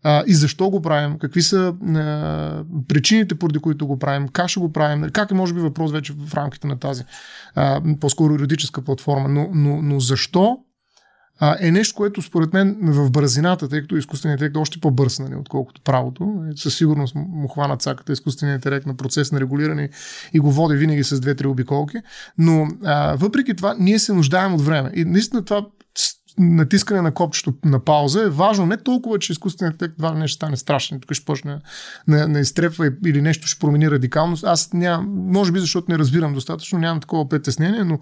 а, 0.02 0.24
и 0.26 0.34
защо 0.34 0.70
го 0.70 0.82
правим, 0.82 1.18
какви 1.18 1.42
са 1.42 1.74
а, 1.96 2.64
причините, 2.88 3.34
поради 3.34 3.58
които 3.58 3.86
го 3.86 3.98
правим, 3.98 4.28
как 4.28 4.48
ще 4.48 4.60
го 4.60 4.72
правим, 4.72 5.10
как 5.12 5.30
е 5.30 5.34
може 5.34 5.54
би 5.54 5.60
въпрос 5.60 5.92
вече 5.92 6.12
в 6.12 6.34
рамките 6.34 6.66
на 6.66 6.78
тази 6.78 7.04
а, 7.54 7.80
по-скоро 8.00 8.32
юридическа 8.32 8.82
платформа, 8.82 9.28
но, 9.28 9.48
но, 9.54 9.82
но 9.82 10.00
защо 10.00 10.58
а, 11.40 11.56
е 11.60 11.70
нещо, 11.70 11.94
което 11.96 12.22
според 12.22 12.52
мен 12.52 12.76
в 12.82 13.10
бързината, 13.10 13.68
тъй 13.68 13.80
като 13.80 13.96
изкуственият 13.96 14.40
интелект 14.40 14.56
е 14.56 14.58
още 14.58 14.80
по-бърз, 14.80 15.18
нали, 15.18 15.34
отколкото 15.34 15.80
правото. 15.80 16.34
Със 16.56 16.76
сигурност 16.76 17.14
му 17.14 17.48
хвана 17.48 17.76
цаката 17.76 18.12
изкуственият 18.12 18.58
интелект 18.58 18.86
на 18.86 18.96
процес 18.96 19.32
на 19.32 19.40
регулиране 19.40 19.90
и 20.32 20.38
го 20.38 20.50
води 20.52 20.76
винаги 20.76 21.04
с 21.04 21.20
две-три 21.20 21.46
обиколки. 21.46 21.96
Но 22.38 22.68
а, 22.84 23.16
въпреки 23.16 23.54
това, 23.54 23.76
ние 23.78 23.98
се 23.98 24.12
нуждаем 24.12 24.54
от 24.54 24.62
време. 24.62 24.90
И 24.94 25.04
наистина 25.04 25.44
това 25.44 25.66
натискане 26.38 27.00
на 27.00 27.14
копчето 27.14 27.54
на 27.64 27.80
пауза 27.80 28.22
е 28.22 28.28
важно 28.28 28.66
не 28.66 28.76
толкова, 28.76 29.18
че 29.18 29.32
изкуственият 29.32 29.74
интелект 29.74 29.96
това 29.96 30.12
нещо 30.12 30.34
стане 30.34 30.56
страшно, 30.56 31.00
тук 31.00 31.12
ще 31.12 31.24
почне 31.24 31.58
на, 32.08 32.28
на 32.28 32.40
изтрепва 32.40 32.92
или 33.06 33.22
нещо 33.22 33.46
ще 33.46 33.60
промени 33.60 33.90
радикално. 33.90 34.36
Аз 34.44 34.72
нямам, 34.72 35.32
може 35.32 35.52
би 35.52 35.58
защото 35.58 35.92
не 35.92 35.98
разбирам 35.98 36.34
достатъчно, 36.34 36.78
нямам 36.78 37.00
такова 37.00 37.28
притеснение, 37.28 37.84
но 37.84 37.98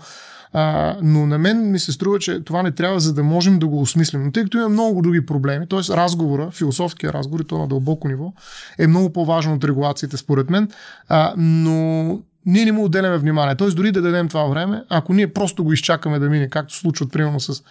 а, 0.56 0.96
но 1.02 1.26
на 1.26 1.38
мен 1.38 1.70
ми 1.70 1.78
се 1.78 1.92
струва, 1.92 2.18
че 2.18 2.40
това 2.40 2.62
не 2.62 2.70
трябва, 2.70 3.00
за 3.00 3.14
да 3.14 3.22
можем 3.22 3.58
да 3.58 3.66
го 3.66 3.80
осмислим. 3.80 4.24
Но 4.24 4.32
тъй 4.32 4.44
като 4.44 4.58
има 4.58 4.68
много 4.68 5.02
други 5.02 5.26
проблеми, 5.26 5.68
т.е. 5.68 5.96
разговора, 5.96 6.50
философския 6.50 7.12
разговор, 7.12 7.40
и 7.40 7.44
то 7.44 7.58
на 7.58 7.68
дълбоко 7.68 8.08
ниво, 8.08 8.32
е 8.78 8.86
много 8.86 9.12
по-важно 9.12 9.54
от 9.54 9.64
регулациите, 9.64 10.16
според 10.16 10.50
мен. 10.50 10.68
А, 11.08 11.34
но 11.36 12.18
ние 12.46 12.64
не 12.64 12.72
му 12.72 12.84
отделяме 12.84 13.18
внимание. 13.18 13.54
Т.е. 13.54 13.68
дори 13.68 13.92
да 13.92 14.02
дадем 14.02 14.28
това 14.28 14.44
време, 14.44 14.84
ако 14.88 15.14
ние 15.14 15.32
просто 15.32 15.64
го 15.64 15.72
изчакаме 15.72 16.18
да 16.18 16.28
мине, 16.28 16.48
както 16.50 16.74
случва 16.74 17.08
примерно 17.08 17.40
с 17.40 17.62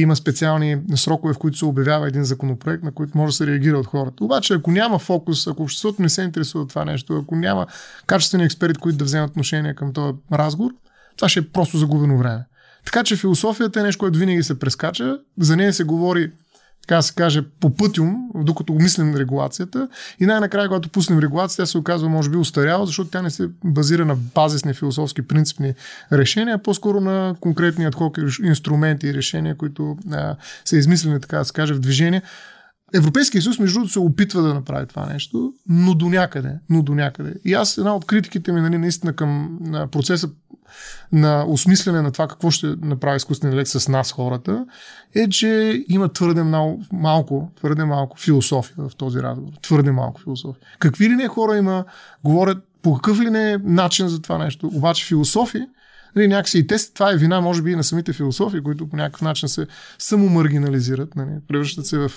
има 0.00 0.16
специални 0.16 0.78
срокове, 0.94 1.34
в 1.34 1.38
които 1.38 1.58
се 1.58 1.64
обявява 1.64 2.08
един 2.08 2.24
законопроект, 2.24 2.82
на 2.82 2.92
който 2.92 3.18
може 3.18 3.30
да 3.30 3.36
се 3.36 3.46
реагира 3.46 3.78
от 3.78 3.86
хората. 3.86 4.24
Обаче, 4.24 4.54
ако 4.54 4.70
няма 4.70 4.98
фокус, 4.98 5.46
ако 5.46 5.62
обществото 5.62 6.02
не 6.02 6.08
се 6.08 6.22
интересува 6.22 6.62
от 6.62 6.68
това 6.68 6.84
нещо, 6.84 7.16
ако 7.16 7.36
няма 7.36 7.66
качествени 8.06 8.44
експерти, 8.44 8.80
които 8.80 8.98
да 8.98 9.04
вземат 9.04 9.30
отношение 9.30 9.74
към 9.74 9.92
този 9.92 10.14
разговор, 10.32 10.70
това 11.16 11.28
ще 11.28 11.40
е 11.40 11.48
просто 11.48 11.78
загубено 11.78 12.18
време. 12.18 12.44
Така 12.84 13.04
че 13.04 13.16
философията 13.16 13.80
е 13.80 13.82
нещо, 13.82 13.98
което 13.98 14.18
винаги 14.18 14.42
се 14.42 14.58
прескача. 14.58 15.18
За 15.38 15.56
нея 15.56 15.72
се 15.72 15.84
говори 15.84 16.32
така 16.82 17.02
се 17.02 17.14
каже, 17.14 17.42
по 17.60 17.74
пътюм, 17.74 18.30
докато 18.34 18.72
мислим 18.72 19.16
регулацията. 19.16 19.88
И 20.20 20.26
най-накрая, 20.26 20.68
когато 20.68 20.88
пуснем 20.88 21.18
регулацията, 21.18 21.62
тя 21.62 21.66
се 21.66 21.78
оказва, 21.78 22.08
може 22.08 22.30
би, 22.30 22.36
устаряла, 22.36 22.86
защото 22.86 23.10
тя 23.10 23.22
не 23.22 23.30
се 23.30 23.48
базира 23.64 24.04
на 24.04 24.16
базисни 24.16 24.74
философски 24.74 25.22
принципни 25.22 25.74
решения, 26.12 26.54
а 26.54 26.58
по-скоро 26.58 27.00
на 27.00 27.34
конкретни 27.40 27.84
адхок 27.84 28.18
инструменти 28.42 29.06
и 29.06 29.14
решения, 29.14 29.54
които 29.54 29.96
а, 30.12 30.36
са 30.64 30.76
измислени, 30.76 31.20
така 31.20 31.38
да 31.38 31.44
се 31.44 31.52
каже, 31.52 31.74
в 31.74 31.80
движение. 31.80 32.22
Европейския 32.94 33.42
съюз, 33.42 33.58
между 33.58 33.74
другото, 33.74 33.92
се 33.92 33.98
опитва 33.98 34.42
да 34.42 34.54
направи 34.54 34.86
това 34.86 35.06
нещо, 35.06 35.52
но 35.68 35.94
до 35.94 36.08
някъде. 36.08 36.58
Но 36.70 36.82
до 36.82 36.94
някъде. 36.94 37.34
И 37.44 37.54
аз 37.54 37.78
една 37.78 37.96
от 37.96 38.04
критиките 38.04 38.52
ми, 38.52 38.60
нали, 38.60 38.78
наистина 38.78 39.12
към 39.12 39.58
процеса 39.92 40.28
на 41.12 41.44
осмислене 41.48 42.02
на 42.02 42.12
това 42.12 42.28
какво 42.28 42.50
ще 42.50 42.66
направи 42.66 43.16
изкуствен 43.16 43.50
интелект 43.50 43.70
с 43.70 43.88
нас 43.88 44.12
хората, 44.12 44.66
е, 45.14 45.28
че 45.28 45.84
има 45.88 46.12
твърде 46.12 46.42
малко, 46.42 46.80
малко, 46.92 47.50
твърде 47.56 47.84
малко 47.84 48.18
философия 48.18 48.74
в 48.78 48.96
този 48.96 49.18
разговор. 49.18 49.52
Твърде 49.62 49.92
малко 49.92 50.20
философия. 50.20 50.62
Какви 50.78 51.10
ли 51.10 51.16
не 51.16 51.28
хора 51.28 51.56
има, 51.56 51.84
говорят 52.24 52.58
по 52.82 52.94
какъв 52.94 53.20
ли 53.20 53.30
не 53.30 53.58
начин 53.64 54.08
за 54.08 54.22
това 54.22 54.38
нещо. 54.38 54.70
Обаче 54.74 55.06
философия 55.06 55.66
нали, 56.16 56.28
някакси 56.28 56.58
и 56.58 56.66
те, 56.66 56.76
това 56.94 57.12
е 57.12 57.16
вина, 57.16 57.40
може 57.40 57.62
би, 57.62 57.70
и 57.70 57.76
на 57.76 57.84
самите 57.84 58.12
философи, 58.12 58.62
които 58.62 58.88
по 58.88 58.96
някакъв 58.96 59.22
начин 59.22 59.48
се 59.48 59.66
самомаргинализират, 59.98 61.16
нали, 61.16 61.30
превръщат 61.48 61.86
се 61.86 61.98
в 61.98 62.12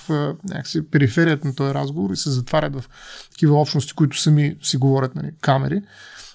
някакси 0.49 0.89
периферията 0.89 1.47
на 1.47 1.55
този 1.55 1.73
разговор 1.73 2.09
и 2.13 2.15
се 2.15 2.29
затварят 2.29 2.75
в 2.75 2.89
такива 3.31 3.61
общности, 3.61 3.93
които 3.93 4.21
сами 4.21 4.55
си 4.61 4.77
говорят 4.77 5.15
нали, 5.15 5.31
камери. 5.41 5.81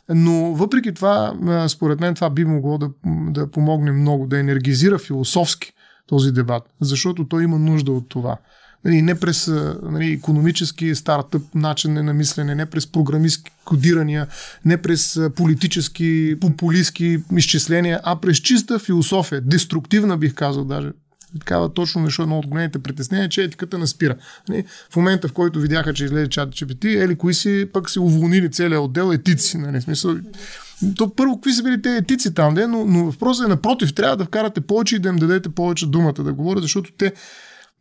Но 0.08 0.54
въпреки 0.54 0.94
това, 0.94 1.34
според 1.68 2.00
мен 2.00 2.14
това 2.14 2.30
би 2.30 2.44
могло 2.44 2.78
да, 2.78 2.90
да 3.06 3.50
помогне 3.50 3.92
много, 3.92 4.26
да 4.26 4.38
енергизира 4.38 4.98
философски 4.98 5.72
този 6.06 6.32
дебат, 6.32 6.62
защото 6.80 7.28
той 7.28 7.44
има 7.44 7.58
нужда 7.58 7.92
от 7.92 8.08
това. 8.08 8.36
Нали, 8.84 9.02
не 9.02 9.14
през 9.14 9.46
нали, 9.82 10.12
економически 10.12 10.94
стартъп 10.94 11.42
начин 11.54 11.92
на 11.92 12.12
мислене, 12.12 12.54
не 12.54 12.66
през 12.66 12.86
програмистки 12.86 13.50
кодирания, 13.64 14.26
не 14.64 14.76
през 14.76 15.20
политически, 15.36 16.36
популистски 16.40 17.18
изчисления, 17.36 18.00
а 18.04 18.16
през 18.16 18.36
чиста 18.36 18.78
философия, 18.78 19.40
деструктивна 19.40 20.16
бих 20.16 20.34
казал 20.34 20.64
даже. 20.64 20.88
Такава 21.38 21.74
точно 21.74 22.02
нещо 22.02 22.22
едно 22.22 22.38
от 22.38 22.46
големите 22.46 22.78
притеснения, 22.78 23.28
че 23.28 23.42
етиката 23.42 23.78
не 23.78 23.86
спира. 23.86 24.16
Нали, 24.48 24.64
в 24.90 24.96
момента, 24.96 25.28
в 25.28 25.32
който 25.32 25.60
видяха, 25.60 25.94
че 25.94 26.04
излезе 26.04 26.28
чат 26.28 26.48
GPT, 26.48 27.04
ели 27.04 27.16
кои 27.16 27.34
си 27.34 27.66
пък 27.72 27.90
си 27.90 27.98
уволнили 27.98 28.50
целият 28.50 28.82
отдел 28.82 29.12
етици. 29.12 29.58
Нали, 29.58 29.80
смисъл, 29.80 30.16
то 30.96 31.14
първо, 31.14 31.36
какви 31.36 31.52
са 31.52 31.62
били 31.62 31.82
те 31.82 31.96
етици 31.96 32.34
там, 32.34 32.54
де, 32.54 32.66
но, 32.66 32.84
но 32.86 33.04
въпросът 33.04 33.46
е 33.46 33.48
напротив, 33.48 33.94
трябва 33.94 34.16
да 34.16 34.24
вкарате 34.24 34.60
повече 34.60 34.96
и 34.96 34.98
да 34.98 35.08
им 35.08 35.16
дадете 35.16 35.48
повече 35.48 35.86
думата 35.86 36.12
да 36.12 36.32
говорят, 36.32 36.62
защото 36.62 36.92
те 36.98 37.12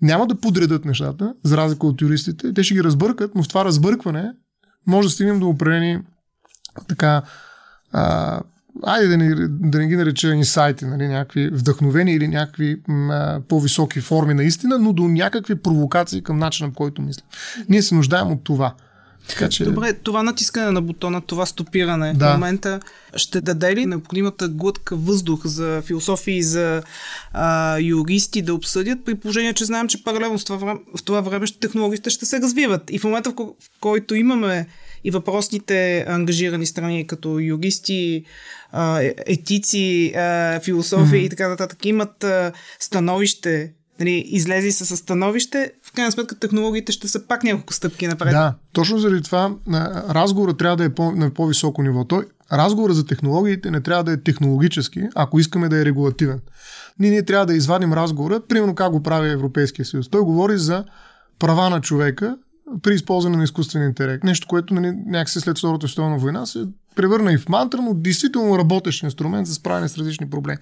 няма 0.02 0.28
да 0.28 0.40
подредат 0.40 0.86
нещата, 0.86 1.34
за 1.44 1.58
разлика 1.58 1.88
от 1.88 2.02
юристите. 2.02 2.54
Те 2.54 2.64
ще 2.64 2.74
ги 2.74 2.84
разбъркат, 2.84 3.32
но 3.36 3.44
в 3.44 3.48
това 3.48 3.66
разбъркване 3.66 4.32
може 4.88 5.08
да 5.08 5.12
стигнем 5.12 5.40
до 5.40 5.48
определени 5.48 6.00
така 6.88 7.22
а, 7.92 8.40
айде 8.84 9.08
да 9.08 9.18
не, 9.18 9.36
да 9.48 9.80
не 9.80 9.88
ги 9.88 9.96
нареча 9.96 10.34
инсайти, 10.34 10.86
нали, 10.86 11.08
някакви 11.08 11.50
вдъхновения 11.50 12.16
или 12.16 12.28
някакви 12.28 12.82
м, 12.88 13.42
по-високи 13.48 14.02
форми 14.02 14.34
на 14.34 14.44
истина, 14.44 14.80
но 14.80 14.94
до 14.94 15.08
някакви 15.08 15.56
провокации 15.56 16.24
към 16.24 16.40
начина, 16.40 16.70
по 16.70 16.76
който 16.76 17.02
мисля. 17.02 17.24
Ние 17.70 17.82
се 17.82 17.96
нуждаем 17.96 18.32
от 18.32 18.44
това. 18.44 18.74
Така, 19.28 19.50
че... 19.50 19.64
Добре, 19.64 19.94
това 19.94 20.24
натискане 20.24 20.72
на 20.72 20.82
бутона, 20.82 21.22
това 21.22 21.46
стопиране 21.46 22.14
да. 22.14 22.30
в 22.30 22.34
момента 22.34 22.80
ще 23.16 23.42
даде 23.42 23.76
ли 23.76 23.86
необходимата 23.86 24.50
глътка 24.50 24.96
въздух 24.96 25.46
за 25.46 25.82
философии 25.86 26.38
и 26.38 26.44
за 26.44 26.84
а, 27.34 27.78
юристи 27.80 28.42
да 28.42 28.54
обсъдят, 28.54 29.06
при 29.06 29.16
положение, 29.16 29.54
че 29.54 29.66
знаем, 29.66 29.88
че 29.88 30.04
паралелно 30.04 30.40
с 30.40 30.44
това 30.44 30.58
време, 30.58 30.80
в 30.98 31.04
това 31.04 31.22
време 31.22 31.46
технологиите 31.60 32.10
ще 32.10 32.26
се 32.26 32.42
развиват. 32.42 32.82
И 32.92 33.00
в 33.00 33.04
момента, 33.04 33.30
в, 33.30 33.34
ко- 33.34 33.56
в 33.60 33.70
който 33.80 34.16
имаме 34.16 34.68
и 35.04 35.12
въпросните 35.12 36.06
ангажирани 36.08 36.66
страни, 36.66 37.08
като 37.08 37.40
юристи, 37.40 38.24
е, 39.00 39.16
етици, 39.26 40.14
философи 40.64 41.16
mm-hmm. 41.16 41.26
и 41.26 41.30
така 41.30 41.50
нататък, 41.50 41.86
имат 41.86 42.26
становище 42.80 43.74
нали, 44.00 44.24
излезе 44.28 44.72
с 44.72 44.98
становище, 44.98 45.72
в 45.84 45.92
крайна 45.92 46.12
сметка 46.12 46.40
технологиите 46.40 46.92
ще 46.92 47.08
са 47.08 47.28
пак 47.28 47.44
няколко 47.44 47.74
стъпки 47.74 48.08
напред. 48.08 48.32
Да, 48.32 48.56
точно 48.74 48.98
заради 48.98 49.22
това 49.22 49.52
разговорът 50.10 50.58
трябва 50.58 50.78
да 50.78 50.84
е 50.84 50.90
по, 50.90 51.12
на 51.12 51.34
по-високо 51.34 51.84
ниво. 51.84 52.06
Той, 52.06 52.26
разговорът 52.52 52.96
за 52.96 53.06
технологиите 53.06 53.72
не 53.72 53.82
трябва 53.82 54.04
да 54.04 54.12
е 54.12 54.18
технологически, 54.18 55.04
ако 55.16 55.40
искаме 55.40 55.70
да 55.70 55.82
е 55.82 55.86
регулативен. 55.86 56.40
Ние, 57.00 57.12
ние 57.12 57.26
трябва 57.26 57.46
да 57.46 57.54
извадим 57.54 57.94
разговора, 57.94 58.42
примерно 58.48 58.76
как 58.76 58.92
го 58.92 59.04
прави 59.04 59.30
Европейския 59.30 59.86
съюз. 59.86 60.10
Той 60.10 60.22
говори 60.22 60.58
за 60.58 60.84
права 61.40 61.70
на 61.70 61.82
човека 61.82 62.38
при 62.82 62.94
използване 62.94 63.38
на 63.38 63.44
изкуствен 63.44 63.84
интелект. 63.84 64.24
Нещо, 64.24 64.48
което 64.48 64.74
нали, 64.74 64.94
някакси 65.06 65.40
след 65.40 65.58
Втората 65.58 65.88
световна 65.88 66.18
война 66.18 66.46
се 66.46 66.66
превърна 67.00 67.34
и 67.34 67.38
в 67.38 67.50
мантра, 67.50 67.82
но 67.82 67.94
действително 67.94 68.58
работещ 68.58 69.04
инструмент 69.04 69.48
за 69.48 69.54
справяне 69.54 69.90
с 69.90 69.98
различни 69.98 70.30
проблеми. 70.30 70.58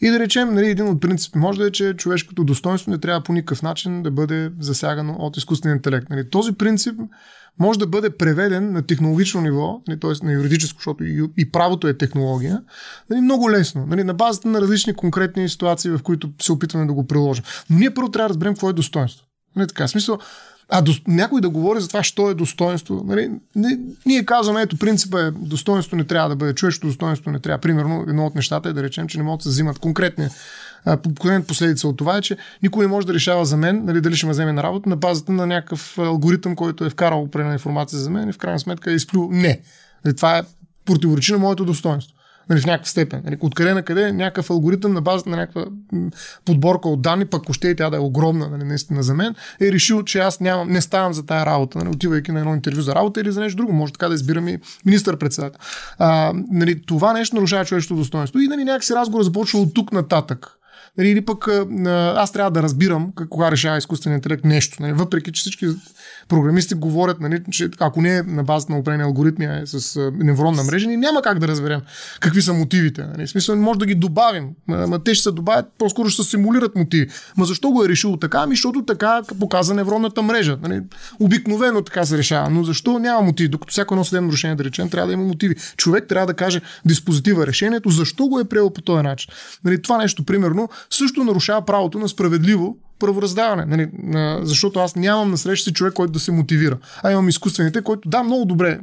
И 0.00 0.10
да 0.10 0.18
речем, 0.18 0.54
нали, 0.54 0.70
един 0.70 0.88
от 0.88 1.00
принципи 1.00 1.38
може 1.38 1.58
да 1.58 1.66
е, 1.66 1.70
че 1.70 1.94
човешкото 1.94 2.44
достоинство 2.44 2.90
не 2.90 2.98
трябва 2.98 3.22
по 3.22 3.32
никакъв 3.32 3.62
начин 3.62 4.02
да 4.02 4.10
бъде 4.10 4.52
засягано 4.60 5.16
от 5.18 5.36
изкуствен 5.36 5.72
интелект. 5.72 6.10
Нали, 6.10 6.30
този 6.30 6.52
принцип 6.52 6.94
може 7.58 7.78
да 7.78 7.86
бъде 7.86 8.10
преведен 8.10 8.72
на 8.72 8.82
технологично 8.82 9.40
ниво, 9.40 9.82
нали, 9.88 10.00
т.е. 10.00 10.26
на 10.26 10.32
юридическо, 10.32 10.78
защото 10.78 11.04
и, 11.36 11.50
правото 11.52 11.88
е 11.88 11.98
технология, 11.98 12.62
нали, 13.10 13.20
много 13.20 13.50
лесно, 13.50 13.86
нали, 13.86 14.04
на 14.04 14.14
базата 14.14 14.48
на 14.48 14.60
различни 14.60 14.94
конкретни 14.94 15.48
ситуации, 15.48 15.90
в 15.90 16.02
които 16.02 16.30
се 16.42 16.52
опитваме 16.52 16.86
да 16.86 16.92
го 16.92 17.06
приложим. 17.06 17.44
Но 17.70 17.78
ние 17.78 17.94
първо 17.94 18.10
трябва 18.10 18.28
да 18.28 18.30
разберем 18.30 18.54
какво 18.54 18.70
е 18.70 18.72
достоинство. 18.72 19.26
Нали, 19.56 19.68
така, 19.68 19.88
смисъл, 19.88 20.18
а 20.68 20.82
до, 20.82 20.92
някой 21.08 21.40
да 21.40 21.50
говори 21.50 21.80
за 21.80 21.88
това, 21.88 22.02
що 22.02 22.30
е 22.30 22.34
достоинство. 22.34 23.04
Нали? 23.06 23.30
Не, 23.56 23.78
ние 24.06 24.24
казваме, 24.24 24.62
ето 24.62 24.78
принципа 24.78 25.20
е 25.20 25.30
достоинство 25.30 25.96
не 25.96 26.04
трябва 26.04 26.28
да 26.28 26.36
бъде, 26.36 26.54
човешкото 26.54 26.86
достоинство 26.86 27.30
не 27.30 27.38
трябва. 27.38 27.58
Примерно, 27.58 28.04
едно 28.08 28.26
от 28.26 28.34
нещата 28.34 28.68
е 28.68 28.72
да 28.72 28.82
речем, 28.82 29.08
че 29.08 29.18
не 29.18 29.24
могат 29.24 29.38
да 29.38 29.42
се 29.42 29.48
взимат 29.48 29.78
конкретни 29.78 30.28
последица 31.46 31.88
от 31.88 31.96
това 31.96 32.16
е, 32.16 32.20
че 32.20 32.36
никой 32.62 32.84
не 32.84 32.92
може 32.92 33.06
да 33.06 33.14
решава 33.14 33.46
за 33.46 33.56
мен 33.56 33.84
нали, 33.84 34.00
дали 34.00 34.16
ще 34.16 34.26
ме 34.26 34.32
вземе 34.32 34.52
на 34.52 34.62
работа 34.62 34.88
на 34.88 34.96
базата 34.96 35.32
на 35.32 35.46
някакъв 35.46 35.98
алгоритъм, 35.98 36.56
който 36.56 36.84
е 36.84 36.90
вкарал 36.90 37.22
определена 37.22 37.52
информация 37.52 37.98
за 37.98 38.10
мен 38.10 38.28
и 38.28 38.32
в 38.32 38.38
крайна 38.38 38.60
сметка 38.60 38.90
е 38.90 38.94
изплюл 38.94 39.28
не. 39.32 39.60
Нали, 40.04 40.16
това 40.16 40.38
е 40.38 40.42
противоречи 40.84 41.32
на 41.32 41.38
моето 41.38 41.64
достоинство 41.64 42.15
нали, 42.50 42.60
в 42.60 42.66
някаква 42.66 42.86
степен. 42.86 43.22
Нали, 43.24 43.36
откъде 43.40 43.74
на 43.74 43.82
къде 43.82 44.12
някакъв 44.12 44.50
алгоритъм 44.50 44.92
на 44.92 45.02
базата 45.02 45.30
на 45.30 45.36
някаква 45.36 45.64
подборка 46.44 46.88
от 46.88 47.02
данни, 47.02 47.24
пък 47.24 47.50
още 47.50 47.68
и 47.68 47.76
тя 47.76 47.90
да 47.90 47.96
е 47.96 48.00
огромна, 48.00 48.48
нали, 48.48 48.64
наистина 48.64 49.02
за 49.02 49.14
мен, 49.14 49.34
е 49.60 49.72
решил, 49.72 50.02
че 50.02 50.18
аз 50.18 50.40
нямам, 50.40 50.68
не 50.68 50.80
ставам 50.80 51.12
за 51.12 51.26
тая 51.26 51.46
работа, 51.46 51.78
нали, 51.78 51.88
отивайки 51.88 52.32
на 52.32 52.40
едно 52.40 52.54
интервю 52.54 52.80
за 52.80 52.94
работа 52.94 53.20
или 53.20 53.32
за 53.32 53.40
нещо 53.40 53.56
друго. 53.56 53.72
Може 53.72 53.92
така 53.92 54.08
да 54.08 54.14
избирам 54.14 54.48
и 54.48 54.58
министър-председател. 54.84 55.60
А, 55.98 56.32
нали, 56.50 56.82
това 56.82 57.12
нещо 57.12 57.36
нарушава 57.36 57.64
човешкото 57.64 57.96
достоинство. 57.96 58.40
И 58.40 58.48
нали, 58.48 58.64
някакси 58.64 58.94
разговор 58.94 59.22
започва 59.22 59.58
от 59.58 59.74
тук 59.74 59.92
нататък. 59.92 60.46
Нали, 60.98 61.08
или 61.08 61.24
пък 61.24 61.48
аз 62.16 62.32
трябва 62.32 62.50
да 62.50 62.62
разбирам 62.62 63.12
кога 63.30 63.50
решава 63.50 63.78
изкуственият 63.78 64.24
интелект 64.24 64.44
нещо. 64.44 64.82
Нали, 64.82 64.92
въпреки, 64.92 65.32
че 65.32 65.40
всички 65.40 65.66
програмисти 66.28 66.74
говорят, 66.74 67.20
нали, 67.20 67.42
че 67.50 67.70
ако 67.78 68.02
не 68.02 68.16
е 68.16 68.22
на 68.22 68.44
базата 68.44 68.72
на 68.72 68.78
определени 68.78 69.02
алгоритми, 69.02 69.46
а 69.46 69.60
е 69.60 69.66
с 69.66 70.10
невронна 70.12 70.62
мрежа, 70.62 70.86
ние 70.86 70.96
няма 70.96 71.22
как 71.22 71.38
да 71.38 71.48
разберем 71.48 71.80
какви 72.20 72.42
са 72.42 72.52
мотивите. 72.52 73.06
Нали. 73.06 73.26
В 73.26 73.30
смисъл, 73.30 73.56
може 73.56 73.78
да 73.78 73.86
ги 73.86 73.94
добавим. 73.94 74.48
Ма 74.68 75.04
те 75.04 75.14
ще 75.14 75.22
се 75.22 75.30
добавят, 75.30 75.66
по-скоро 75.78 76.08
ще 76.08 76.22
се 76.22 76.30
симулират 76.30 76.76
мотиви. 76.76 77.08
Ма 77.36 77.44
защо 77.44 77.70
го 77.70 77.84
е 77.84 77.88
решило 77.88 78.16
така? 78.16 78.38
Ами, 78.38 78.54
защото 78.54 78.84
така 78.84 79.22
показа 79.38 79.74
невронната 79.74 80.22
мрежа. 80.22 80.58
Нали. 80.62 80.82
Обикновено 81.20 81.82
така 81.82 82.04
се 82.04 82.18
решава. 82.18 82.50
Но 82.50 82.64
защо 82.64 82.98
няма 82.98 83.22
мотиви? 83.22 83.48
Докато 83.48 83.72
всяко 83.72 83.94
едно 83.94 84.04
съдебно 84.04 84.32
решение, 84.32 84.56
да 84.56 84.64
речем, 84.64 84.90
трябва 84.90 85.06
да 85.06 85.12
има 85.12 85.24
мотиви. 85.24 85.54
Човек 85.76 86.04
трябва 86.08 86.26
да 86.26 86.34
каже 86.34 86.60
диспозитива 86.84 87.46
решението, 87.46 87.90
защо 87.90 88.28
го 88.28 88.40
е 88.40 88.44
приел 88.44 88.70
по 88.70 88.82
този 88.82 89.02
начин. 89.02 89.32
Нали, 89.64 89.82
това 89.82 89.98
нещо, 89.98 90.24
примерно, 90.24 90.68
също 90.90 91.24
нарушава 91.24 91.64
правото 91.64 91.98
на 91.98 92.08
справедливо 92.08 92.76
правораздаване. 92.98 93.64
Нали, 93.64 93.88
защото 94.42 94.78
аз 94.78 94.96
нямам 94.96 95.30
на 95.30 95.38
среща 95.38 95.64
си 95.64 95.74
човек, 95.74 95.92
който 95.92 96.12
да 96.12 96.20
се 96.20 96.32
мотивира. 96.32 96.78
А 97.02 97.12
имам 97.12 97.28
изкуствените, 97.28 97.82
който 97.82 98.08
да, 98.08 98.22
много 98.22 98.44
добре 98.44 98.80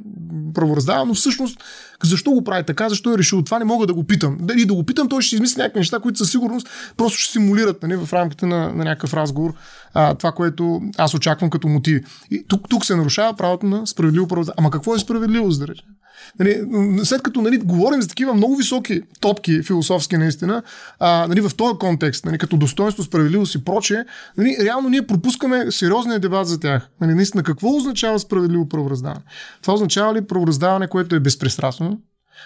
правораздава, 0.53 1.05
но 1.05 1.13
всъщност 1.13 1.63
защо 2.03 2.31
го 2.31 2.43
прави 2.43 2.63
така, 2.63 2.89
защо 2.89 3.13
е 3.13 3.17
решил 3.17 3.41
това, 3.41 3.59
не 3.59 3.65
мога 3.65 3.87
да 3.87 3.93
го 3.93 4.03
питам. 4.03 4.37
И 4.57 4.65
да 4.65 4.73
го 4.73 4.83
питам, 4.83 5.09
той 5.09 5.21
ще 5.21 5.35
измисли 5.35 5.61
някакви 5.61 5.79
неща, 5.79 5.99
които 5.99 6.17
със 6.17 6.31
сигурност 6.31 6.69
просто 6.97 7.19
ще 7.19 7.31
симулират 7.31 7.83
нали, 7.83 7.95
в 7.95 8.13
рамките 8.13 8.45
на, 8.45 8.73
на 8.73 8.83
някакъв 8.83 9.13
разговор 9.13 9.53
а, 9.93 10.15
това, 10.15 10.31
което 10.31 10.81
аз 10.97 11.13
очаквам 11.13 11.49
като 11.49 11.67
мотиви. 11.67 12.03
И 12.31 12.45
тук, 12.47 12.69
тук 12.69 12.85
се 12.85 12.95
нарушава 12.95 13.33
правото 13.33 13.65
на 13.65 13.87
справедливо 13.87 14.27
правораздаване. 14.27 14.55
Ама 14.57 14.71
какво 14.71 14.95
е 14.95 14.99
справедливост, 14.99 15.59
да 15.59 15.67
речем? 15.67 15.85
Нали, 16.39 16.63
след 17.03 17.21
като 17.21 17.41
нали, 17.41 17.57
говорим 17.57 18.01
за 18.01 18.07
такива 18.07 18.33
много 18.33 18.55
високи 18.55 19.01
топки 19.19 19.63
философски 19.63 20.17
наистина, 20.17 20.63
а, 20.99 21.27
нали, 21.27 21.41
в 21.41 21.51
този 21.57 21.77
контекст, 21.79 22.25
нали, 22.25 22.37
като 22.37 22.57
достоинство, 22.57 23.03
справедливост 23.03 23.55
и 23.55 23.63
прочее, 23.63 24.03
нали, 24.37 24.57
реално 24.61 24.89
ние 24.89 25.07
пропускаме 25.07 25.71
сериозния 25.71 26.19
дебат 26.19 26.47
за 26.47 26.59
тях. 26.59 26.89
Нали, 27.01 27.13
наистина, 27.13 27.43
какво 27.43 27.75
означава 27.75 28.19
справедливо 28.19 28.69
правораздаване? 28.69 29.21
Това 29.61 29.73
означава 29.73 30.13
ли 30.13 30.21
правораздаване, 30.21 30.87
което 30.87 31.15
е 31.15 31.19
безпристрастно, 31.19 31.99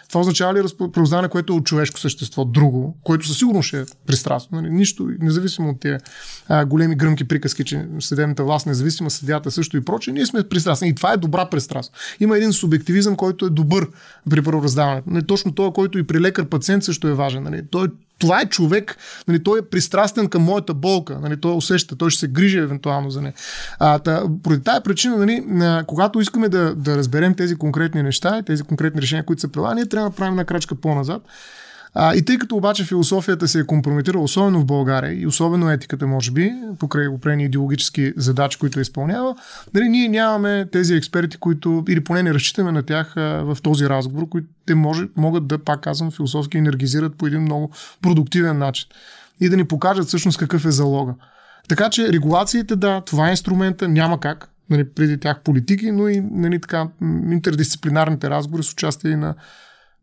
това 0.09 0.21
означава 0.21 0.53
ли 0.53 0.67
правораздаване, 0.77 1.27
което 1.27 1.53
е 1.53 1.55
от 1.55 1.65
човешко 1.65 1.99
същество, 1.99 2.45
друго, 2.45 2.97
което 3.03 3.27
със 3.27 3.37
сигурност 3.37 3.67
ще 3.67 3.81
е 3.81 3.85
пристрастно. 4.05 4.61
Нали? 4.61 4.73
Нищо, 4.73 5.09
независимо 5.19 5.69
от 5.69 5.79
тези 5.79 5.97
а, 6.47 6.65
големи 6.65 6.95
гръмки 6.95 7.23
приказки, 7.23 7.63
че 7.63 7.85
съдебната 7.99 8.43
власт 8.43 8.65
независима, 8.65 9.09
съдята 9.09 9.51
също 9.51 9.77
и 9.77 9.85
прочее, 9.85 10.13
ние 10.13 10.25
сме 10.25 10.43
пристрастни. 10.43 10.89
И 10.89 10.95
това 10.95 11.13
е 11.13 11.17
добра 11.17 11.49
пристрастност. 11.49 12.01
Има 12.19 12.37
един 12.37 12.53
субективизъм, 12.53 13.15
който 13.15 13.45
е 13.45 13.49
добър 13.49 13.87
при 14.29 14.41
правораздаването. 14.41 15.09
Не 15.09 15.21
точно 15.21 15.51
това, 15.51 15.71
който 15.71 15.97
и 15.97 16.07
при 16.07 16.19
лекар-пациент 16.19 16.83
също 16.83 17.07
е 17.07 17.13
важен. 17.13 17.43
Нали? 17.43 17.63
Той 17.71 17.85
е 17.85 17.89
това 18.19 18.41
е 18.41 18.45
човек, 18.45 18.97
нали, 19.27 19.43
той 19.43 19.59
е 19.59 19.61
пристрастен 19.61 20.27
към 20.27 20.43
моята 20.43 20.73
болка, 20.73 21.19
нали, 21.21 21.41
той 21.41 21.55
усеща, 21.55 21.95
той 21.95 22.09
ще 22.09 22.19
се 22.19 22.27
грижи 22.27 22.57
евентуално 22.57 23.09
за 23.09 23.21
нея. 23.21 23.33
А, 23.79 23.99
та, 23.99 24.23
поради 24.43 24.63
тази 24.63 24.83
причина, 24.83 25.17
нали, 25.17 25.43
когато 25.87 26.19
искаме 26.19 26.49
да, 26.49 26.75
да 26.75 26.97
разберем 26.97 27.35
тези 27.35 27.55
конкретни 27.55 28.03
неща, 28.03 28.41
тези 28.41 28.63
конкретни 28.63 29.01
решения, 29.01 29.25
които 29.25 29.49
прилагат, 29.49 29.75
ние 29.75 29.85
трябва 29.85 30.09
да 30.09 30.15
правим 30.15 30.33
една 30.33 30.45
крачка 30.45 30.75
по-назад 30.75 31.21
а, 31.93 32.15
и 32.15 32.25
тъй 32.25 32.37
като 32.37 32.55
обаче 32.55 32.85
философията 32.85 33.47
се 33.47 33.59
е 33.59 33.65
компрометирала, 33.65 34.23
особено 34.23 34.59
в 34.59 34.65
България 34.65 35.21
и 35.21 35.27
особено 35.27 35.71
етиката, 35.71 36.07
може 36.07 36.31
би, 36.31 36.53
покрай 36.79 37.07
определени 37.07 37.43
идеологически 37.43 38.13
задачи, 38.17 38.59
които 38.59 38.79
изпълнява, 38.79 39.35
нали, 39.73 39.89
ние 39.89 40.09
нямаме 40.09 40.65
тези 40.71 40.95
експерти, 40.95 41.37
които, 41.37 41.83
или 41.87 42.03
поне 42.03 42.23
не 42.23 42.33
разчитаме 42.33 42.71
на 42.71 42.83
тях 42.83 43.17
а, 43.17 43.21
в 43.21 43.57
този 43.63 43.89
разговор, 43.89 44.29
които 44.29 44.47
те 44.65 44.75
може, 44.75 45.07
могат 45.15 45.47
да, 45.47 45.57
пак 45.57 45.81
казвам, 45.81 46.11
философски 46.11 46.57
енергизират 46.57 47.15
по 47.15 47.27
един 47.27 47.41
много 47.41 47.71
продуктивен 48.01 48.57
начин 48.57 48.87
и 49.41 49.49
да 49.49 49.57
ни 49.57 49.63
покажат 49.63 50.07
всъщност 50.07 50.37
какъв 50.37 50.65
е 50.65 50.71
залога. 50.71 51.13
Така 51.67 51.89
че 51.89 52.13
регулациите, 52.13 52.75
да, 52.75 53.01
това 53.01 53.27
е 53.27 53.31
инструмента, 53.31 53.87
няма 53.87 54.19
как, 54.19 54.49
нали, 54.69 54.89
преди 54.89 55.17
тях 55.17 55.39
политики, 55.43 55.91
но 55.91 56.07
и 56.07 56.21
нали, 56.31 56.61
така, 56.61 56.87
интердисциплинарните 57.31 58.29
разговори 58.29 58.63
с 58.63 58.71
участие 58.71 59.17
на 59.17 59.35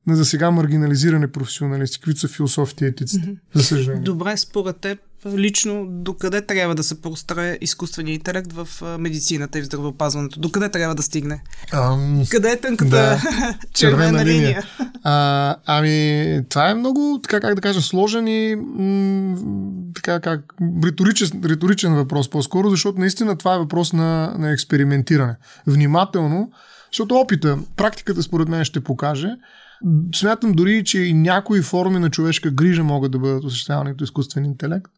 на 0.07 0.17
за 0.17 0.25
сега 0.25 0.51
маргинализиране 0.51 1.33
професионалисти, 1.33 1.99
каквито 1.99 2.21
са 2.21 2.29
философите 2.29 2.85
и 2.85 2.89
етиците, 2.89 3.27
mm-hmm. 3.27 3.39
за 3.55 3.65
съжаление. 3.65 4.03
Добре, 4.03 4.37
според 4.37 4.77
теб, 4.77 4.99
лично, 5.27 5.87
докъде 5.91 6.41
трябва 6.41 6.75
да 6.75 6.83
се 6.83 7.01
простре 7.01 7.59
изкуственият 7.61 8.19
интелект 8.19 8.53
в 8.53 8.69
медицината 8.99 9.59
и 9.59 9.63
в 9.63 9.65
здравеопазването? 9.65 10.41
Докъде 10.41 10.69
трябва 10.69 10.95
да 10.95 11.03
стигне? 11.03 11.43
Ам... 11.73 12.25
Къде 12.31 12.51
е 12.51 12.61
тънката 12.61 12.91
да, 12.91 13.17
червена, 13.21 13.59
червена 13.75 14.25
линия? 14.25 14.49
линия? 14.49 14.65
А, 15.03 15.57
ами, 15.67 16.41
това 16.49 16.71
е 16.71 16.75
много, 16.75 17.21
така 17.23 17.41
как 17.41 17.55
да 17.55 17.61
кажа, 17.61 17.83
сложен 17.83 18.29
и 18.29 18.57
м- 18.57 19.37
така 19.95 20.21
как, 20.21 20.55
риторичен, 20.85 21.41
риторичен 21.45 21.95
въпрос 21.95 22.31
по-скоро, 22.31 22.71
защото 22.71 22.99
наистина 22.99 23.39
това 23.39 23.55
е 23.55 23.59
въпрос 23.59 23.93
на, 23.93 24.35
на 24.39 24.53
експериментиране. 24.53 25.37
Внимателно, 25.67 26.51
защото 26.93 27.15
опита, 27.15 27.59
практиката 27.77 28.23
според 28.23 28.49
мен 28.49 28.65
ще 28.65 28.81
покаже, 28.81 29.29
Смятам 30.15 30.53
дори, 30.53 30.85
че 30.85 31.01
и 31.01 31.15
някои 31.15 31.63
форми 31.63 31.99
на 31.99 32.11
човешка 32.11 32.51
грижа 32.51 32.85
могат 32.85 33.13
да 33.13 33.19
бъдат 33.19 33.45
осъществявани 33.45 33.91
от 33.91 34.01
изкуствен 34.01 34.45
интелект. 34.45 34.91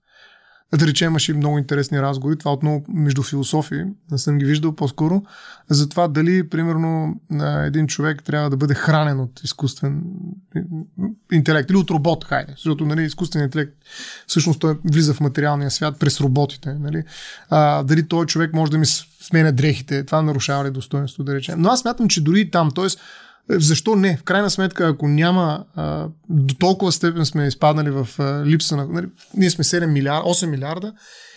Да 0.79 0.87
речем, 0.87 1.11
имаше 1.11 1.35
много 1.35 1.59
интересни 1.59 2.03
разговори. 2.03 2.39
Това 2.39 2.53
отново 2.53 2.85
между 2.89 3.23
философии. 3.23 3.85
Не 4.11 4.19
съм 4.19 4.39
ги 4.39 4.45
виждал 4.45 4.75
по-скоро. 4.75 5.23
За 5.71 5.89
това 5.89 6.09
дали, 6.09 6.49
примерно, 6.49 7.21
един 7.65 7.87
човек 7.87 8.23
трябва 8.25 8.51
да 8.51 8.57
бъде 8.57 8.75
хранен 8.75 9.21
от 9.21 9.41
изкуствен 9.45 10.03
интелект 11.33 11.71
или 11.71 11.77
от 11.77 11.91
робот, 11.91 12.25
хайде. 12.25 12.53
Защото 12.53 12.87
нали, 12.87 13.03
изкуствен 13.03 13.45
интелект 13.45 13.73
всъщност 14.27 14.61
той 14.61 14.79
влиза 14.85 15.15
в 15.15 15.21
материалния 15.21 15.71
свят 15.71 15.99
през 15.99 16.21
роботите. 16.21 16.75
Нали? 16.75 17.03
А, 17.51 17.83
дали 17.83 18.09
той 18.09 18.27
човек 18.27 18.53
може 18.53 18.73
да 18.73 18.79
ми 18.79 18.87
сменя 19.21 19.53
дрехите. 19.53 20.05
Това 20.05 20.23
нарушава 20.23 20.65
ли 20.65 20.71
достоинство, 20.71 21.25
да 21.25 21.35
речем. 21.35 21.61
Но 21.61 21.69
аз 21.69 21.81
смятам, 21.81 22.09
че 22.09 22.25
дори 22.25 22.41
и 22.41 22.51
там, 22.51 22.71
т.е. 22.75 22.87
Защо 23.51 23.97
не? 23.97 24.17
В 24.17 24.23
крайна 24.23 24.51
сметка, 24.51 24.89
ако 24.89 25.09
няма 25.09 25.65
а, 25.75 26.09
до 26.29 26.55
толкова 26.55 26.93
степен 26.93 27.27
сме 27.27 27.47
изпаднали 27.47 27.91
в 27.91 28.09
а, 28.19 28.45
липса 28.47 28.77
на... 28.77 28.87
Нали, 28.87 29.07
ние 29.35 29.51
сме 29.51 29.65
7 29.65 29.87
милиарда, 29.87 30.29
8 30.29 30.47
милиарда 30.47 30.93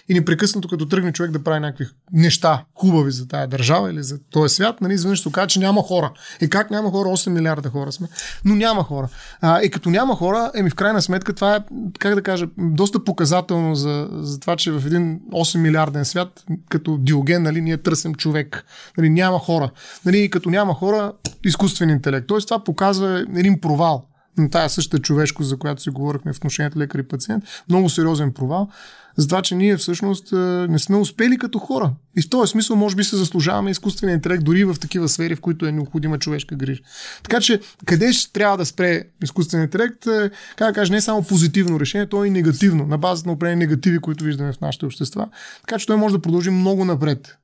и 0.09 0.13
непрекъснато 0.13 0.67
като 0.67 0.85
тръгне 0.85 1.13
човек 1.13 1.31
да 1.31 1.43
прави 1.43 1.59
някакви 1.59 1.85
неща 2.13 2.63
хубави 2.75 3.11
за 3.11 3.27
тая 3.27 3.47
държава 3.47 3.91
или 3.91 4.03
за 4.03 4.19
този 4.31 4.55
свят, 4.55 4.81
нали, 4.81 4.93
изведнъж 4.93 5.23
се 5.23 5.31
казва, 5.31 5.47
че 5.47 5.59
няма 5.59 5.81
хора. 5.81 6.11
И 6.41 6.49
как 6.49 6.71
няма 6.71 6.91
хора? 6.91 7.09
8 7.09 7.29
милиарда 7.29 7.69
хора 7.69 7.91
сме. 7.91 8.07
Но 8.45 8.55
няма 8.55 8.83
хора. 8.83 9.07
А, 9.41 9.61
и 9.61 9.69
като 9.69 9.89
няма 9.89 10.15
хора, 10.15 10.51
еми 10.55 10.69
в 10.69 10.75
крайна 10.75 11.01
сметка 11.01 11.33
това 11.33 11.55
е, 11.55 11.59
как 11.99 12.15
да 12.15 12.21
кажа, 12.21 12.47
доста 12.57 13.03
показателно 13.03 13.75
за, 13.75 14.07
за 14.11 14.39
това, 14.39 14.55
че 14.55 14.71
в 14.71 14.83
един 14.85 15.19
8 15.31 15.57
милиарден 15.57 16.05
свят, 16.05 16.43
като 16.69 16.97
Диоген, 16.97 17.43
нали, 17.43 17.61
ние 17.61 17.77
търсим 17.77 18.15
човек. 18.15 18.65
Нали, 18.97 19.09
няма 19.09 19.39
хора. 19.39 19.69
Нали, 20.05 20.19
и 20.19 20.29
като 20.29 20.49
няма 20.49 20.73
хора, 20.73 21.13
изкуствен 21.45 21.89
интелект. 21.89 22.27
Тоест 22.27 22.47
това 22.47 22.63
показва 22.63 23.25
един 23.35 23.61
провал 23.61 24.08
на 24.41 24.49
тая 24.49 24.69
същата 24.69 25.02
човешко, 25.02 25.43
за 25.43 25.58
която 25.58 25.82
си 25.82 25.89
говорихме 25.89 26.34
в 26.34 26.38
отношението 26.38 26.80
лекар 26.80 26.99
и 26.99 27.08
пациент. 27.08 27.43
Много 27.69 27.89
сериозен 27.89 28.34
провал 28.34 28.69
за 29.17 29.28
това, 29.28 29.41
че 29.41 29.56
ние 29.56 29.78
всъщност 29.78 30.32
не 30.69 30.80
сме 30.80 30.97
успели 30.97 31.38
като 31.38 31.60
хора. 31.60 31.91
И 32.17 32.21
в 32.21 32.30
този 32.30 32.52
смисъл, 32.52 32.75
може 32.75 32.95
би, 32.95 33.04
се 33.04 33.15
заслужаваме 33.15 33.71
изкуствения 33.71 34.15
интелект 34.15 34.43
дори 34.43 34.63
в 34.63 34.75
такива 34.82 35.10
сфери, 35.10 35.36
в 35.36 35.41
които 35.41 35.65
е 35.65 35.71
необходима 35.71 36.19
човешка 36.19 36.56
грижа. 36.56 36.82
Така 37.23 37.41
че, 37.41 37.60
къде 37.86 38.13
ще 38.13 38.34
трябва 38.34 38.58
да 38.58 38.65
спре 38.65 39.04
изкуственият 39.23 39.73
интелект, 39.73 40.08
е, 40.08 40.32
как 40.56 40.67
да 40.67 40.73
кажа, 40.73 40.91
не 40.91 40.97
е 40.97 41.02
само 41.02 41.23
позитивно 41.23 41.80
решение, 41.80 42.08
то 42.08 42.23
е 42.23 42.28
и 42.28 42.32
негативно, 42.32 42.86
на 42.86 42.97
базата 42.97 43.30
на 43.30 43.34
определени 43.34 43.60
негативи, 43.60 43.99
които 43.99 44.23
виждаме 44.23 44.54
в 44.54 44.62
нашите 44.62 44.86
общества. 44.86 45.30
Така 45.62 45.80
че 45.80 45.86
той 45.86 45.97
може 45.97 46.15
да 46.15 46.21
продължи 46.21 46.49
много 46.49 46.86
напред. 46.86 47.38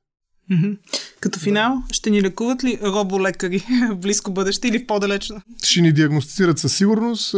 Като 1.20 1.38
финал, 1.38 1.82
ще 1.92 2.10
ни 2.10 2.22
лекуват 2.22 2.64
ли 2.64 2.78
роболекари 2.82 3.64
в 3.90 3.96
близко 3.96 4.30
бъдеще 4.30 4.68
или 4.68 4.86
по-далечно? 4.86 5.40
Ще 5.62 5.80
ни 5.80 5.92
диагностицират 5.92 6.58
със 6.58 6.76
сигурност, 6.76 7.34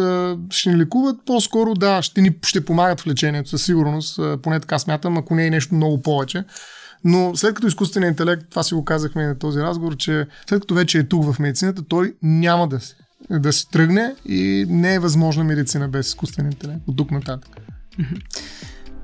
ще 0.51 0.71
ни 0.71 0.77
лекуват 0.77 1.17
по-скоро, 1.27 1.75
да, 1.75 2.03
ще 2.03 2.21
ни 2.21 2.31
ще 2.47 2.65
помагат 2.65 3.01
в 3.01 3.07
лечението 3.07 3.49
със 3.49 3.65
сигурност, 3.65 4.21
поне 4.43 4.61
така 4.61 4.79
смятам, 4.79 5.19
ако 5.19 5.35
не 5.35 5.47
е 5.47 5.51
нещо 5.51 5.75
много 5.75 6.03
повече. 6.03 6.45
Но 7.05 7.37
след 7.37 7.55
като 7.55 7.67
изкуственият 7.67 8.13
интелект, 8.13 8.43
това 8.51 8.63
си 8.63 8.75
го 8.75 8.85
казахме 8.85 9.27
на 9.27 9.39
този 9.39 9.61
разговор, 9.61 9.97
че 9.97 10.27
след 10.49 10.61
като 10.61 10.75
вече 10.75 10.99
е 10.99 11.05
тук 11.05 11.33
в 11.33 11.39
медицината, 11.39 11.83
той 11.89 12.15
няма 12.23 12.69
да 12.69 12.81
се, 12.81 12.95
да 13.31 13.53
се 13.53 13.69
тръгне 13.69 14.15
и 14.25 14.67
не 14.69 14.95
е 14.95 14.99
възможна 14.99 15.45
медицина 15.45 15.89
без 15.89 16.09
изкуствен 16.09 16.47
интелект 16.47 16.81
от 16.87 16.97
тук 16.97 17.11
нататък. 17.11 17.57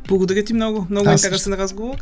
Благодаря 0.09 0.45
ти 0.45 0.53
много. 0.53 0.87
Много 0.91 1.09
Аз 1.09 1.23
интересен 1.23 1.53
разговор. 1.53 1.97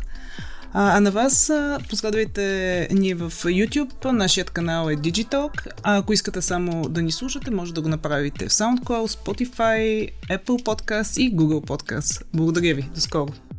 А, 0.75 0.97
а 0.97 0.99
на 0.99 1.11
вас 1.11 1.51
последвайте 1.89 2.87
ни 2.91 3.13
в 3.13 3.31
YouTube, 3.31 4.11
нашият 4.11 4.49
канал 4.49 4.89
е 4.89 4.95
Digitalk, 4.95 5.67
а 5.83 5.97
ако 5.97 6.13
искате 6.13 6.41
само 6.41 6.89
да 6.89 7.01
ни 7.01 7.11
слушате, 7.11 7.51
може 7.51 7.73
да 7.73 7.81
го 7.81 7.89
направите 7.89 8.45
в 8.49 8.51
SoundCloud, 8.51 9.07
Spotify, 9.07 10.09
Apple 10.29 10.63
Podcast 10.63 11.21
и 11.21 11.35
Google 11.35 11.65
Podcast. 11.67 12.23
Благодаря 12.33 12.75
ви, 12.75 12.89
до 12.95 13.01
скоро! 13.01 13.52